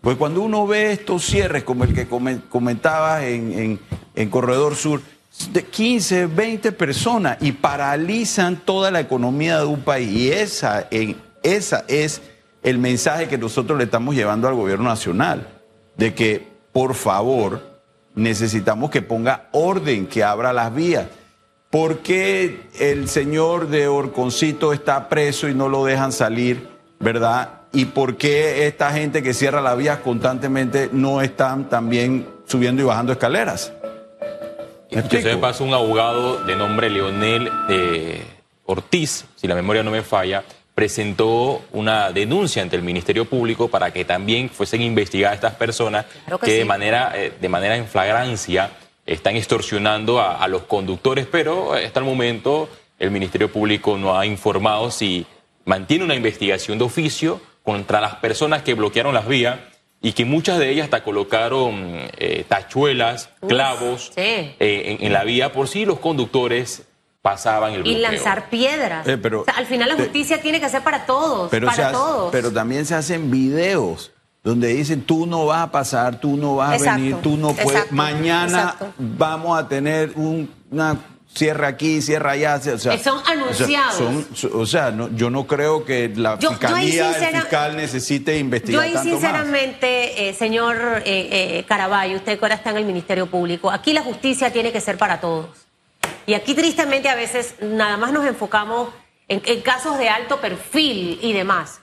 Pues 0.01 0.17
cuando 0.17 0.43
uno 0.43 0.67
ve 0.67 0.93
estos 0.93 1.25
cierres, 1.25 1.65
como 1.65 1.85
el 1.85 1.95
que 1.95 2.09
comentabas 2.09 3.23
en, 3.25 3.79
en 4.15 4.31
Corredor 4.31 4.75
Sur, 4.75 5.03
de 5.53 5.65
15, 5.65 6.27
20 6.27 6.73
personas 6.73 7.39
y 7.41 7.53
paralizan 7.53 8.57
toda 8.57 8.91
la 8.91 9.01
economía 9.01 9.59
de 9.59 9.67
un 9.67 9.81
país. 9.81 10.11
Y 10.11 10.33
esa, 10.33 10.87
en, 10.91 11.17
esa 11.43 11.85
es 11.89 12.21
el 12.63 12.79
mensaje 12.79 13.29
que 13.29 13.39
nosotros 13.39 13.79
le 13.79 13.85
estamos 13.85 14.15
llevando 14.15 14.49
al 14.49 14.55
gobierno 14.55 14.89
nacional, 14.89 15.47
de 15.97 16.15
que 16.15 16.47
por 16.73 16.95
favor 16.95 17.81
necesitamos 18.15 18.91
que 18.91 19.03
ponga 19.03 19.49
orden, 19.53 20.07
que 20.07 20.25
abra 20.25 20.53
las 20.53 20.75
vías. 20.75 21.07
¿Por 21.71 21.99
qué 21.99 22.69
el 22.81 23.09
señor 23.09 23.69
de 23.69 23.87
Orconcito 23.87 24.73
está 24.73 25.09
preso 25.09 25.49
y 25.49 25.55
no 25.55 25.69
lo 25.69 25.85
dejan 25.85 26.11
salir, 26.11 26.69
verdad? 26.99 27.60
¿Y 27.73 27.85
por 27.87 28.17
qué 28.17 28.67
esta 28.67 28.93
gente 28.93 29.23
que 29.23 29.33
cierra 29.33 29.61
las 29.61 29.77
vías 29.77 29.99
constantemente 29.99 30.91
no 30.93 31.23
están 31.23 31.69
también 31.69 32.29
subiendo 32.47 32.83
y 32.83 32.85
bajando 32.85 33.13
escaleras? 33.13 33.73
Entonces 34.91 35.37
pasa 35.37 35.63
un 35.63 35.73
abogado 35.73 36.43
de 36.45 36.57
nombre 36.57 36.91
Leonel 36.91 37.49
eh, 37.69 38.25
Ortiz, 38.65 39.25
si 39.37 39.47
la 39.47 39.55
memoria 39.55 39.85
no 39.85 39.93
me 39.93 40.03
falla, 40.03 40.43
presentó 40.75 41.63
una 41.73 42.11
denuncia 42.11 42.63
ante 42.63 42.75
el 42.75 42.83
Ministerio 42.83 43.25
Público 43.25 43.69
para 43.69 43.93
que 43.93 44.05
también 44.05 44.49
fuesen 44.49 44.83
investigadas 44.83 45.37
estas 45.37 45.55
personas 45.55 46.07
que, 46.43 46.55
de, 46.55 46.65
manera, 46.65 47.13
eh, 47.15 47.33
de 47.41 47.49
manera 47.49 47.77
en 47.77 47.87
flagrancia 47.87 48.71
están 49.07 49.37
extorsionando 49.37 50.21
a, 50.21 50.47
los 50.49 50.63
conductores, 50.63 51.27
pero 51.31 51.75
hasta 51.75 52.01
el 52.01 52.07
momento 52.07 52.69
el 52.99 53.11
Ministerio 53.11 53.51
Público 53.51 53.97
no 53.97 54.19
ha 54.19 54.25
informado 54.25 54.91
si 54.91 55.27
mantiene 55.65 56.05
una 56.05 56.15
investigación 56.15 56.79
de 56.79 56.85
oficio 56.85 57.41
contra 57.63 58.01
las 58.01 58.17
personas 58.17 58.63
que 58.63 58.75
bloquearon 58.75 59.15
las 59.15 59.27
vías 59.27 59.59
y 60.03 60.13
que 60.13 60.25
muchas 60.25 60.59
de 60.59 60.71
ellas 60.71 60.85
hasta 60.85 61.05
colocaron 61.05 62.09
eh, 62.17 62.45
tachuelas, 62.49 63.31
clavos 63.47 64.13
eh, 64.17 64.57
en, 64.59 65.13
la 65.13 65.25
vía 65.25 65.53
por 65.53 65.69
si 65.69 65.85
los 65.85 65.99
conductores 65.99 66.85
pasaban 67.21 67.75
el 67.75 67.83
bloqueo. 67.83 67.99
Y 67.99 68.01
lanzar 68.01 68.49
piedras. 68.49 69.07
Eh, 69.07 69.21
al 69.55 69.67
final 69.67 69.91
la 69.91 69.97
justicia 69.97 70.41
tiene 70.41 70.61
que 70.61 70.69
ser 70.71 70.83
para 70.83 71.05
todos, 71.05 71.51
pero 71.51 71.67
para 71.67 71.93
todos. 71.93 72.33
Pero 72.33 72.51
también 72.51 72.87
se 72.87 72.95
hacen 72.95 73.31
videos 73.31 74.13
donde 74.43 74.69
dicen 74.69 75.03
tú 75.03 75.27
no 75.27 75.45
vas 75.47 75.65
a 75.65 75.71
pasar, 75.71 76.19
tú 76.19 76.37
no 76.37 76.57
vas 76.57 76.83
a 76.87 76.97
venir, 76.97 77.17
tú 77.17 77.37
no 77.37 77.53
puedes. 77.53 77.93
Mañana 77.93 78.75
vamos 78.97 79.59
a 79.59 79.69
tener 79.69 80.13
una 80.17 80.99
cierra 81.35 81.69
aquí, 81.69 82.03
cierra 82.03 82.33
allá. 82.33 82.61
O 82.75 82.79
sea, 82.79 82.99
son 82.99 83.23
anunciados. 83.27 84.45
O 84.53 84.67
sea, 84.67 84.95
yo 85.15 85.31
no 85.31 85.47
creo 85.47 85.85
que 85.85 86.11
la 86.15 86.37
fiscalía, 86.37 87.17
el 87.17 87.37
fiscal 87.41 87.77
necesite 87.77 88.39
investigar. 88.39 88.87
Yo 88.87 88.99
ahí 88.99 89.11
sinceramente, 89.11 90.29
eh, 90.29 90.35
señor 90.35 91.03
eh, 91.05 91.59
eh, 91.59 91.65
Caraballo, 91.67 92.17
usted 92.17 92.39
que 92.39 92.45
ahora 92.45 92.57
está 92.57 92.71
en 92.71 92.79
el 92.79 92.85
Ministerio 92.85 93.27
Público, 93.27 93.71
aquí 93.71 93.93
la 93.93 94.03
justicia 94.03 94.53
tiene 94.53 94.73
que 94.73 94.81
ser 94.81 94.99
para 94.99 95.21
todos. 95.21 95.49
Y 96.27 96.35
aquí 96.35 96.55
tristemente 96.55 97.09
a 97.09 97.15
veces 97.15 97.55
nada 97.61 97.97
más 97.97 98.13
nos 98.13 98.27
enfocamos 98.27 98.91
en, 99.29 99.43
en 99.45 99.61
casos 99.63 99.99
de 99.99 100.09
alto 100.09 100.41
perfil 100.41 101.19
y 101.23 101.33
demás. 101.33 101.81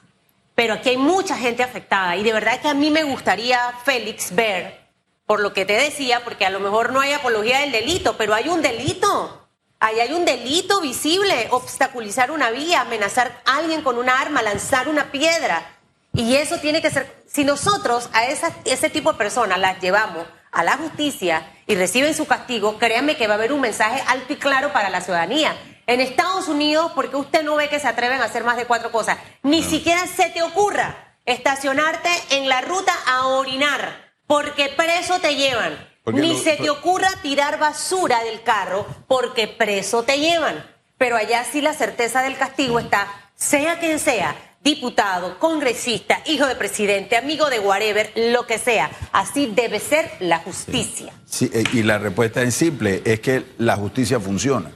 Pero 0.56 0.74
aquí 0.74 0.90
hay 0.90 0.98
mucha 0.98 1.38
gente 1.38 1.62
afectada 1.64 2.16
y 2.16 2.24
de 2.24 2.34
verdad 2.34 2.60
que 2.60 2.68
a 2.68 2.74
mí 2.74 2.90
me 2.90 3.04
gustaría, 3.04 3.60
Félix, 3.86 4.34
ver 4.34 4.87
por 5.28 5.42
lo 5.42 5.54
que 5.54 5.66
te 5.66 5.74
decía, 5.74 6.24
porque 6.24 6.46
a 6.46 6.50
lo 6.50 6.62
mejor 6.62 6.94
no 6.94 7.02
hay 7.02 7.12
apología 7.12 7.60
del 7.60 7.74
delito, 7.74 8.18
pero 8.18 8.34
hay 8.34 8.48
un 8.48 8.62
delito. 8.62 9.48
Ahí 9.80 10.00
hay 10.00 10.14
un 10.14 10.26
delito 10.26 10.82
visible, 10.82 11.50
obstaculizar 11.52 12.32
una 12.32 12.50
vía, 12.50 12.82
amenazar 12.82 13.44
a 13.46 13.58
alguien 13.58 13.84
con 13.84 13.98
una 13.98 14.20
arma, 14.20 14.42
lanzar 14.42 14.88
una 14.88 15.12
piedra. 15.12 15.76
Y 16.14 16.38
eso 16.38 16.58
tiene 16.60 16.82
que 16.82 16.90
ser, 16.90 17.24
si 17.28 17.44
nosotros 17.44 18.10
a 18.14 18.26
esa, 18.26 18.56
ese 18.66 18.90
tipo 18.90 19.12
de 19.12 19.18
personas 19.18 19.60
las 19.60 19.80
llevamos 19.82 20.26
a 20.52 20.64
la 20.64 20.78
justicia 20.78 21.54
y 21.68 21.76
reciben 21.76 22.16
su 22.16 22.26
castigo, 22.26 22.80
créanme 22.80 23.18
que 23.18 23.28
va 23.28 23.34
a 23.34 23.38
haber 23.38 23.52
un 23.52 23.62
mensaje 23.62 24.02
alto 24.08 24.32
y 24.32 24.38
claro 24.38 24.72
para 24.72 24.90
la 24.90 25.02
ciudadanía. 25.02 25.56
En 25.88 26.00
Estados 26.00 26.48
Unidos, 26.48 26.94
porque 26.96 27.18
usted 27.18 27.44
no 27.44 27.56
ve 27.56 27.68
que 27.68 27.82
se 27.82 27.88
atreven 27.88 28.22
a 28.22 28.26
hacer 28.26 28.46
más 28.46 28.56
de 28.56 28.66
cuatro 28.66 28.94
cosas, 28.94 29.18
ni 29.44 29.62
siquiera 29.62 30.08
se 30.08 30.30
te 30.30 30.42
ocurra 30.42 31.16
estacionarte 31.26 32.10
en 32.30 32.48
la 32.48 32.62
ruta 32.62 32.94
a 33.06 33.28
orinar 33.28 34.07
porque 34.28 34.70
preso 34.76 35.20
te 35.20 35.36
llevan. 35.36 35.74
Ni 36.14 36.38
se 36.38 36.56
te 36.56 36.70
ocurra 36.70 37.10
tirar 37.22 37.60
basura 37.60 38.24
del 38.24 38.42
carro 38.44 38.86
porque 39.08 39.48
preso 39.48 40.04
te 40.04 40.20
llevan. 40.20 40.64
Pero 40.98 41.16
allá 41.16 41.44
sí 41.44 41.62
la 41.62 41.74
certeza 41.74 42.22
del 42.22 42.38
castigo 42.38 42.80
está, 42.80 43.08
sea 43.36 43.80
quien 43.80 44.00
sea, 44.00 44.36
diputado, 44.64 45.38
congresista, 45.40 46.20
hijo 46.26 46.46
de 46.46 46.56
presidente, 46.56 47.18
amigo 47.18 47.50
de 47.50 47.60
whatever, 47.60 48.12
lo 48.16 48.48
que 48.48 48.58
sea. 48.58 48.90
Así 49.12 49.52
debe 49.54 49.80
ser 49.80 50.12
la 50.20 50.40
justicia. 50.40 51.14
Sí, 51.26 51.50
eh, 51.54 51.64
y 51.74 51.84
la 51.84 51.98
respuesta 51.98 52.42
es 52.42 52.56
simple, 52.56 53.02
es 53.06 53.20
que 53.20 53.44
la 53.58 53.76
justicia 53.76 54.20
funciona. 54.20 54.72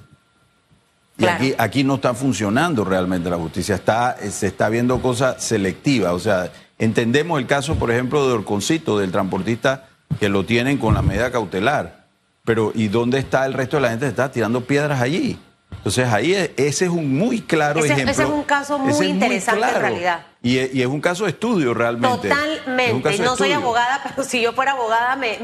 Y 1.18 1.26
aquí, 1.26 1.54
aquí 1.58 1.84
no 1.84 1.96
está 1.96 2.14
funcionando 2.14 2.84
realmente 2.84 3.30
la 3.30 3.38
justicia, 3.38 3.76
está, 3.76 4.18
se 4.32 4.48
está 4.48 4.70
viendo 4.70 5.02
cosas 5.02 5.44
selectivas. 5.44 6.14
O 6.14 6.20
sea, 6.20 6.52
Entendemos 6.82 7.40
el 7.40 7.46
caso, 7.46 7.76
por 7.76 7.92
ejemplo, 7.92 8.28
de 8.28 8.34
Orconcito, 8.34 8.98
del 8.98 9.12
transportista 9.12 9.88
que 10.20 10.30
lo 10.30 10.46
tienen 10.46 10.80
con 10.80 10.96
la 10.96 11.04
medida 11.04 11.32
cautelar. 11.32 12.08
Pero 12.44 12.72
¿y 12.74 12.88
dónde 12.88 13.20
está 13.20 13.46
el 13.46 13.54
resto 13.54 13.78
de 13.78 13.84
la 13.84 13.90
gente 13.90 14.06
que 14.06 14.10
está 14.10 14.32
tirando 14.32 14.62
piedras 14.62 15.00
allí? 15.00 15.40
Entonces 15.70 16.08
ahí 16.12 16.34
ese 16.34 16.86
es 16.86 16.92
un 16.92 17.16
muy 17.16 17.42
claro 17.42 17.86
ejemplo. 17.86 18.10
Ese 18.10 18.24
es 18.24 18.30
un 18.30 18.44
caso 18.44 18.80
muy 18.80 19.06
interesante 19.06 19.68
en 19.76 19.80
realidad. 19.80 20.26
Y 20.42 20.58
es, 20.58 20.88
un 20.88 21.02
caso 21.02 21.26
de 21.26 21.30
estudio 21.30 21.76
realmente. 21.76 22.30
Totalmente. 22.30 23.20
No 23.20 23.36
soy 23.36 23.52
abogada, 23.52 24.02
pero 24.16 24.28
si 24.28 24.42
yo 24.42 24.52
fuera 24.54 24.72
abogada 24.72 25.16
me, 25.16 25.38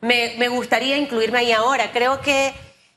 me, 0.00 0.36
me 0.38 0.48
gustaría 0.48 0.96
incluirme 0.96 1.40
ahí 1.40 1.50
ahora. 1.50 1.90
Creo 1.90 2.20
que 2.20 2.54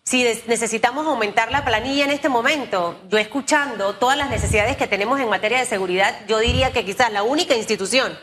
si 0.09 0.23
necesitamos 0.47 1.05
aumentar 1.05 1.51
la 1.51 1.63
planilla 1.63 2.03
en 2.03 2.09
este 2.09 2.29
momento, 2.29 2.99
yo 3.09 3.19
escuchando 3.19 3.93
todas 3.93 4.17
las 4.17 4.31
necesidades 4.31 4.75
que 4.75 4.87
tenemos 4.87 5.19
en 5.19 5.29
materia 5.29 5.59
de 5.59 5.67
seguridad, 5.67 6.21
yo 6.27 6.39
diría 6.39 6.73
que 6.73 6.83
quizás 6.83 7.11
la 7.11 7.21
única 7.21 7.53
institución 7.53 8.17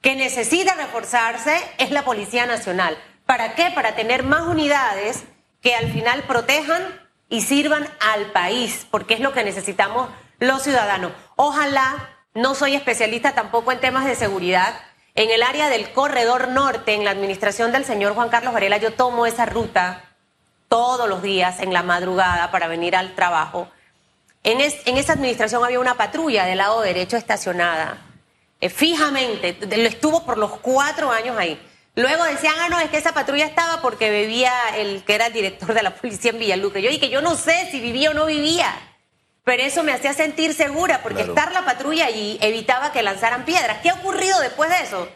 que 0.00 0.16
necesita 0.16 0.74
reforzarse 0.74 1.56
es 1.78 1.92
la 1.92 2.04
Policía 2.04 2.46
Nacional. 2.46 2.98
¿Para 3.26 3.54
qué? 3.54 3.70
Para 3.72 3.94
tener 3.94 4.24
más 4.24 4.48
unidades 4.48 5.22
que 5.62 5.76
al 5.76 5.92
final 5.92 6.24
protejan 6.24 6.82
y 7.28 7.42
sirvan 7.42 7.88
al 8.00 8.32
país, 8.32 8.88
porque 8.90 9.14
es 9.14 9.20
lo 9.20 9.32
que 9.32 9.44
necesitamos 9.44 10.10
los 10.40 10.64
ciudadanos. 10.64 11.12
Ojalá, 11.36 12.08
no 12.34 12.56
soy 12.56 12.74
especialista 12.74 13.36
tampoco 13.36 13.70
en 13.70 13.78
temas 13.78 14.04
de 14.04 14.16
seguridad, 14.16 14.74
en 15.14 15.30
el 15.30 15.44
área 15.44 15.68
del 15.68 15.92
corredor 15.92 16.48
norte, 16.48 16.94
en 16.94 17.04
la 17.04 17.12
administración 17.12 17.70
del 17.70 17.84
señor 17.84 18.14
Juan 18.14 18.30
Carlos 18.30 18.52
Varela, 18.52 18.78
yo 18.78 18.94
tomo 18.94 19.26
esa 19.26 19.46
ruta 19.46 20.09
todos 20.70 21.08
los 21.08 21.20
días 21.20 21.58
en 21.58 21.72
la 21.72 21.82
madrugada 21.82 22.52
para 22.52 22.68
venir 22.68 22.94
al 22.94 23.16
trabajo. 23.16 23.68
En, 24.44 24.60
esa 24.60 25.12
administración 25.12 25.64
había 25.64 25.80
una 25.80 25.96
patrulla 25.96 26.46
del 26.46 26.58
lado 26.58 26.80
derecho 26.80 27.16
estacionada, 27.16 27.98
eh, 28.60 28.70
fijamente, 28.70 29.58
lo 29.60 29.88
estuvo 29.88 30.24
por 30.24 30.38
los 30.38 30.52
cuatro 30.60 31.10
años 31.10 31.36
ahí. 31.36 31.60
Luego 31.96 32.22
decían, 32.24 32.54
ah, 32.60 32.68
no, 32.68 32.78
es 32.78 32.88
que 32.88 32.98
esa 32.98 33.12
patrulla 33.12 33.46
estaba 33.46 33.82
porque 33.82 34.10
vivía 34.10 34.52
el 34.76 35.02
que 35.02 35.16
era 35.16 35.26
el 35.26 35.32
director 35.32 35.74
de 35.74 35.82
la 35.82 35.94
policía 35.94 36.30
en 36.30 36.38
Villaluque. 36.38 36.80
Yo 36.80 36.88
dije, 36.88 37.10
yo 37.10 37.20
no 37.20 37.34
sé 37.34 37.68
si 37.72 37.80
vivía 37.80 38.12
o 38.12 38.14
no 38.14 38.26
vivía, 38.26 38.72
pero 39.42 39.64
eso 39.64 39.82
me 39.82 39.92
hacía 39.92 40.14
sentir 40.14 40.54
segura 40.54 41.02
porque 41.02 41.22
estar 41.22 41.50
la 41.52 41.64
patrulla 41.64 42.06
allí 42.06 42.38
evitaba 42.40 42.92
que 42.92 43.02
lanzaran 43.02 43.44
piedras. 43.44 43.78
¿Qué 43.82 43.90
ha 43.90 43.94
ocurrido 43.94 44.38
después 44.38 44.70
de 44.70 44.82
eso? 44.84 45.08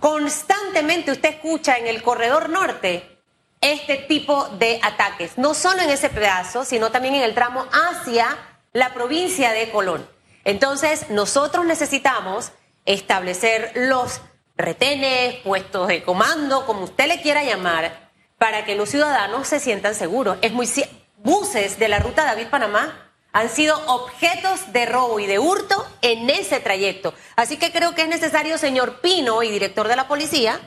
Constantemente 0.00 1.12
usted 1.12 1.30
escucha 1.30 1.78
en 1.78 1.86
el 1.86 2.02
corredor 2.02 2.50
norte 2.50 3.17
este 3.60 3.96
tipo 3.96 4.48
de 4.58 4.78
ataques, 4.82 5.36
no 5.36 5.54
solo 5.54 5.82
en 5.82 5.90
ese 5.90 6.10
pedazo, 6.10 6.64
sino 6.64 6.90
también 6.90 7.14
en 7.14 7.22
el 7.22 7.34
tramo 7.34 7.66
hacia 7.72 8.36
la 8.72 8.94
provincia 8.94 9.52
de 9.52 9.70
Colón. 9.70 10.08
Entonces, 10.44 11.10
nosotros 11.10 11.64
necesitamos 11.66 12.52
establecer 12.84 13.72
los 13.74 14.20
retenes, 14.56 15.36
puestos 15.36 15.88
de 15.88 16.02
comando, 16.02 16.66
como 16.66 16.84
usted 16.84 17.06
le 17.06 17.20
quiera 17.20 17.44
llamar, 17.44 18.10
para 18.38 18.64
que 18.64 18.76
los 18.76 18.88
ciudadanos 18.88 19.48
se 19.48 19.60
sientan 19.60 19.94
seguros. 19.94 20.38
Es 20.42 20.52
muy 20.52 20.68
buses 21.18 21.78
de 21.78 21.88
la 21.88 21.98
ruta 21.98 22.24
David-Panamá 22.24 23.08
han 23.32 23.48
sido 23.50 23.78
objetos 23.86 24.72
de 24.72 24.86
robo 24.86 25.20
y 25.20 25.26
de 25.26 25.38
hurto 25.38 25.86
en 26.02 26.30
ese 26.30 26.60
trayecto. 26.60 27.14
Así 27.36 27.56
que 27.56 27.70
creo 27.70 27.94
que 27.94 28.02
es 28.02 28.08
necesario, 28.08 28.58
señor 28.58 29.00
Pino 29.00 29.42
y 29.42 29.50
director 29.50 29.86
de 29.86 29.96
la 29.96 30.08
policía, 30.08 30.58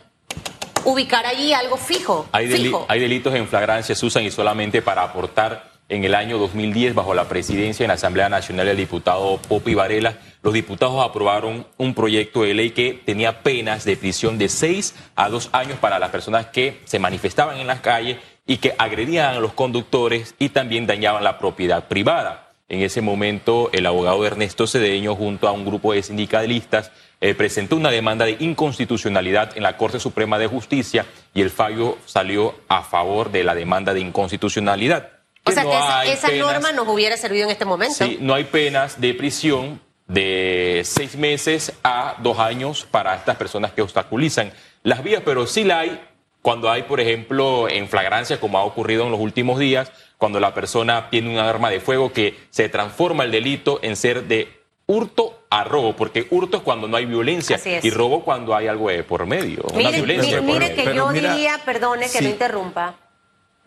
ubicar 0.86 1.26
allí 1.26 1.54
algo 1.54 1.78
fijo. 1.78 2.28
Hay, 2.32 2.48
delitos 2.48 3.36
en 3.36 3.48
flagrancia, 3.48 3.96
Susan, 3.96 4.24
y 4.24 4.32
solamente 4.32 4.82
para 4.82 5.04
aportar 5.04 5.72
en 5.89 6.06
el 6.06 6.15
año 6.15 6.38
2010, 6.38 6.96
bajo 6.96 7.13
la 7.13 7.28
presidencia 7.28 7.84
en 7.84 7.89
la 7.89 7.96
Asamblea 7.96 8.30
Nacional 8.30 8.65
del 8.65 8.78
diputado 8.78 9.38
Popi 9.50 9.74
Varela, 9.74 10.17
los 10.41 10.54
diputados 10.54 11.04
aprobaron 11.04 11.67
un 11.78 11.94
proyecto 11.94 12.44
de 12.44 12.54
ley 12.54 12.72
que 12.72 13.02
tenía 13.06 13.44
penas 13.44 13.84
de 13.84 13.98
prisión 13.98 14.38
de 14.38 14.48
seis 14.48 14.96
a 15.15 15.30
dos 15.30 15.50
años 15.52 15.78
para 15.80 16.00
las 16.00 16.10
personas 16.10 16.48
que 16.48 16.80
se 16.86 17.00
manifestaban 17.00 17.58
en 17.58 17.67
las 17.67 17.82
calles 17.82 18.17
y 18.48 18.58
que 18.58 18.74
agredían 18.78 19.36
a 19.36 19.39
los 19.39 19.54
conductores 19.54 20.34
y 20.39 20.50
también 20.50 20.88
dañaban 20.88 21.24
la 21.24 21.38
propiedad 21.38 21.88
privada. 21.88 22.54
En 22.70 22.82
ese 22.82 23.02
momento, 23.02 23.70
el 23.74 23.86
abogado 23.86 24.26
Ernesto 24.26 24.65
Cedeño, 24.65 25.13
junto 25.13 25.48
a 25.50 25.52
un 25.52 25.65
grupo 25.65 25.91
de 25.91 26.04
sindicalistas, 26.04 26.91
eh, 27.21 27.34
presentó 27.36 27.75
una 27.75 27.91
demanda 27.91 28.25
de 28.25 28.36
inconstitucionalidad 28.39 29.55
en 29.55 29.63
la 29.63 29.77
Corte 29.77 29.99
Suprema 29.99 30.38
de 30.39 30.47
Justicia 30.47 31.05
y 31.34 31.41
el 31.41 31.49
fallo 31.51 31.97
salió 32.05 32.55
a 32.67 32.81
favor 32.84 33.31
de 33.31 33.43
la 33.43 33.55
demanda 33.55 33.93
de 33.93 33.99
inconstitucionalidad. 34.01 35.10
O 35.43 35.51
sea 35.51 35.63
no 35.63 35.69
que 35.71 35.75
esa, 35.77 35.99
hay 35.99 36.10
esa 36.12 36.27
penas- 36.27 36.53
norma 36.53 36.71
nos 36.71 36.88
hubiera 36.88 37.15
servido 37.17 37.45
en 37.45 37.51
este 37.51 37.65
momento. 37.65 37.95
Sí, 37.95 38.17
no 38.21 38.34
hay 38.34 38.43
penas 38.45 38.99
de 38.99 39.13
prisión 39.13 39.79
de 40.07 40.81
seis 40.84 41.15
meses 41.15 41.73
a 41.84 42.15
dos 42.19 42.38
años 42.39 42.86
para 42.89 43.15
estas 43.15 43.38
personas 43.38 43.71
que 43.71 43.81
obstaculizan 43.81 44.51
las 44.84 45.03
vías, 45.03 45.21
pero 45.23 45.47
sí 45.47 45.63
la 45.63 45.79
hay 45.79 46.01
cuando 46.41 46.71
hay, 46.71 46.84
por 46.84 46.99
ejemplo, 46.99 47.69
en 47.69 47.88
flagrancia, 47.88 48.39
como 48.39 48.57
ha 48.57 48.63
ocurrido 48.63 49.05
en 49.05 49.12
los 49.12 49.19
últimos 49.19 49.60
días, 49.60 49.91
cuando 50.17 50.39
la 50.39 50.53
persona 50.55 51.10
tiene 51.12 51.29
un 51.29 51.38
arma 51.38 51.69
de 51.69 51.79
fuego 51.79 52.12
que 52.13 52.36
se 52.49 52.67
transforma 52.67 53.23
el 53.23 53.31
delito 53.31 53.79
en 53.84 53.95
ser 53.95 54.23
de 54.23 54.51
hurto 54.88 55.40
a 55.54 55.64
robo, 55.66 55.96
porque 55.96 56.28
hurto 56.32 56.58
es 56.58 56.64
cuando 56.64 56.88
no 56.88 56.96
hay 56.98 57.06
violencia 57.06 57.60
y 57.84 57.90
robo 57.92 58.24
cuando 58.24 58.56
hay 58.56 58.68
algo 58.68 58.90
de 58.90 59.04
por 59.04 59.26
medio, 59.28 59.64
una 59.74 59.90
Mire, 59.90 59.92
violencia 59.98 60.42
mire 60.42 60.60
medio. 60.60 60.76
que 60.76 60.84
Pero 60.84 60.96
yo 60.96 61.08
mira, 61.10 61.34
diría, 61.36 61.60
perdone 61.66 62.04
que 62.04 62.18
sí. 62.20 62.24
lo 62.24 62.30
interrumpa, 62.30 62.96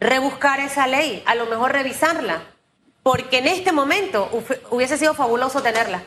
rebuscar 0.01 0.61
esa 0.61 0.87
ley, 0.87 1.23
a 1.27 1.35
lo 1.35 1.47
mejor 1.47 1.73
revisarla, 1.73 2.42
porque 3.03 3.38
en 3.38 3.49
este 3.49 3.70
momento 3.73 4.31
hubiese 4.70 4.97
sido 4.97 5.12
fabuloso 5.14 5.61
tenerla. 5.62 6.03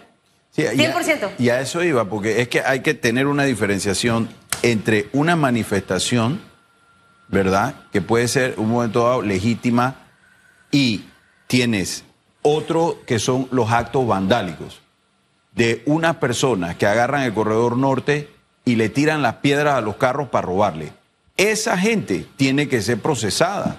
Sí, 0.50 0.64
y 0.64 0.66
a- 0.66 0.72
100%. 0.74 1.30
Y 1.38 1.50
a 1.50 1.62
eso 1.62 1.84
iba, 1.84 2.06
porque 2.06 2.42
es 2.42 2.48
que 2.48 2.62
hay 2.62 2.80
que 2.82 2.96
tener 2.96 3.28
una 3.28 3.44
diferenciación 3.44 4.30
entre 4.64 5.08
una 5.14 5.36
manifestación, 5.36 6.42
¿verdad? 7.28 7.76
Que 7.92 8.02
puede 8.02 8.28
ser 8.28 8.56
un 8.58 8.70
momento 8.72 9.04
dado 9.04 9.22
legítima 9.22 9.94
y 10.72 11.06
tienes 11.46 12.04
otro 12.42 12.98
que 13.06 13.20
son 13.20 13.48
los 13.52 13.70
actos 13.72 14.08
vandálicos 14.08 14.82
de 15.58 15.82
unas 15.86 16.18
personas 16.18 16.76
que 16.76 16.86
agarran 16.86 17.24
el 17.24 17.34
corredor 17.34 17.76
norte 17.76 18.30
y 18.64 18.76
le 18.76 18.90
tiran 18.90 19.22
las 19.22 19.36
piedras 19.36 19.76
a 19.76 19.82
los 19.82 19.96
carros 19.96 20.30
para 20.30 20.46
robarle. 20.46 20.94
Esa 21.36 21.78
gente 21.78 22.26
tiene 22.38 22.68
que 22.70 22.82
ser 22.82 23.00
procesada 23.00 23.76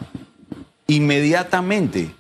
inmediatamente. 0.87 2.11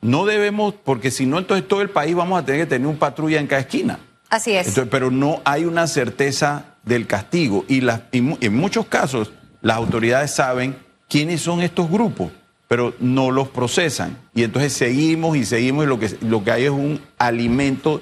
No 0.00 0.26
debemos, 0.26 0.74
porque 0.74 1.10
si 1.10 1.26
no, 1.26 1.38
entonces 1.38 1.66
todo 1.66 1.80
el 1.80 1.90
país 1.90 2.14
vamos 2.14 2.42
a 2.42 2.44
tener 2.44 2.62
que 2.62 2.66
tener 2.66 2.86
un 2.86 2.96
patrulla 2.96 3.40
en 3.40 3.46
cada 3.46 3.62
esquina. 3.62 3.98
Así 4.28 4.52
es. 4.52 4.66
Entonces, 4.66 4.90
pero 4.90 5.10
no 5.10 5.40
hay 5.44 5.64
una 5.64 5.86
certeza 5.86 6.74
del 6.82 7.06
castigo 7.06 7.64
y, 7.68 7.80
las, 7.80 8.02
y 8.10 8.18
en 8.18 8.56
muchos 8.56 8.86
casos 8.86 9.32
las 9.62 9.76
autoridades 9.76 10.32
saben 10.32 10.76
quiénes 11.08 11.40
son 11.40 11.62
estos 11.62 11.90
grupos, 11.90 12.30
pero 12.68 12.94
no 12.98 13.30
los 13.30 13.48
procesan. 13.48 14.16
Y 14.34 14.42
entonces 14.42 14.72
seguimos 14.72 15.36
y 15.36 15.44
seguimos 15.44 15.84
y 15.84 15.88
lo 15.88 15.98
que, 15.98 16.10
lo 16.22 16.42
que 16.44 16.50
hay 16.50 16.64
es 16.64 16.70
un 16.70 17.00
alimento 17.18 18.00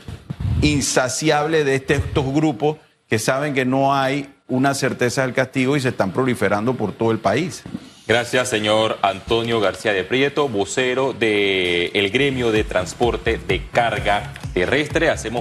insaciable 0.62 1.64
de 1.64 1.74
este- 1.76 1.94
estos 1.94 2.32
grupos 2.32 2.76
que 3.08 3.18
saben 3.18 3.54
que 3.54 3.64
no 3.64 3.94
hay 3.94 4.28
una 4.48 4.74
certeza 4.74 5.22
del 5.22 5.32
castigo 5.32 5.76
y 5.76 5.80
se 5.80 5.88
están 5.90 6.12
proliferando 6.12 6.74
por 6.74 6.92
todo 6.92 7.10
el 7.10 7.18
país. 7.18 7.62
Gracias, 8.06 8.48
señor 8.48 8.98
Antonio 9.00 9.60
García 9.60 9.92
de 9.92 10.04
Prieto, 10.04 10.48
vocero 10.48 11.12
del 11.12 12.10
gremio 12.10 12.50
de 12.50 12.64
transporte 12.64 13.38
de 13.46 13.62
carga 13.72 14.34
terrestre. 14.52 15.08
Hacemos 15.08 15.40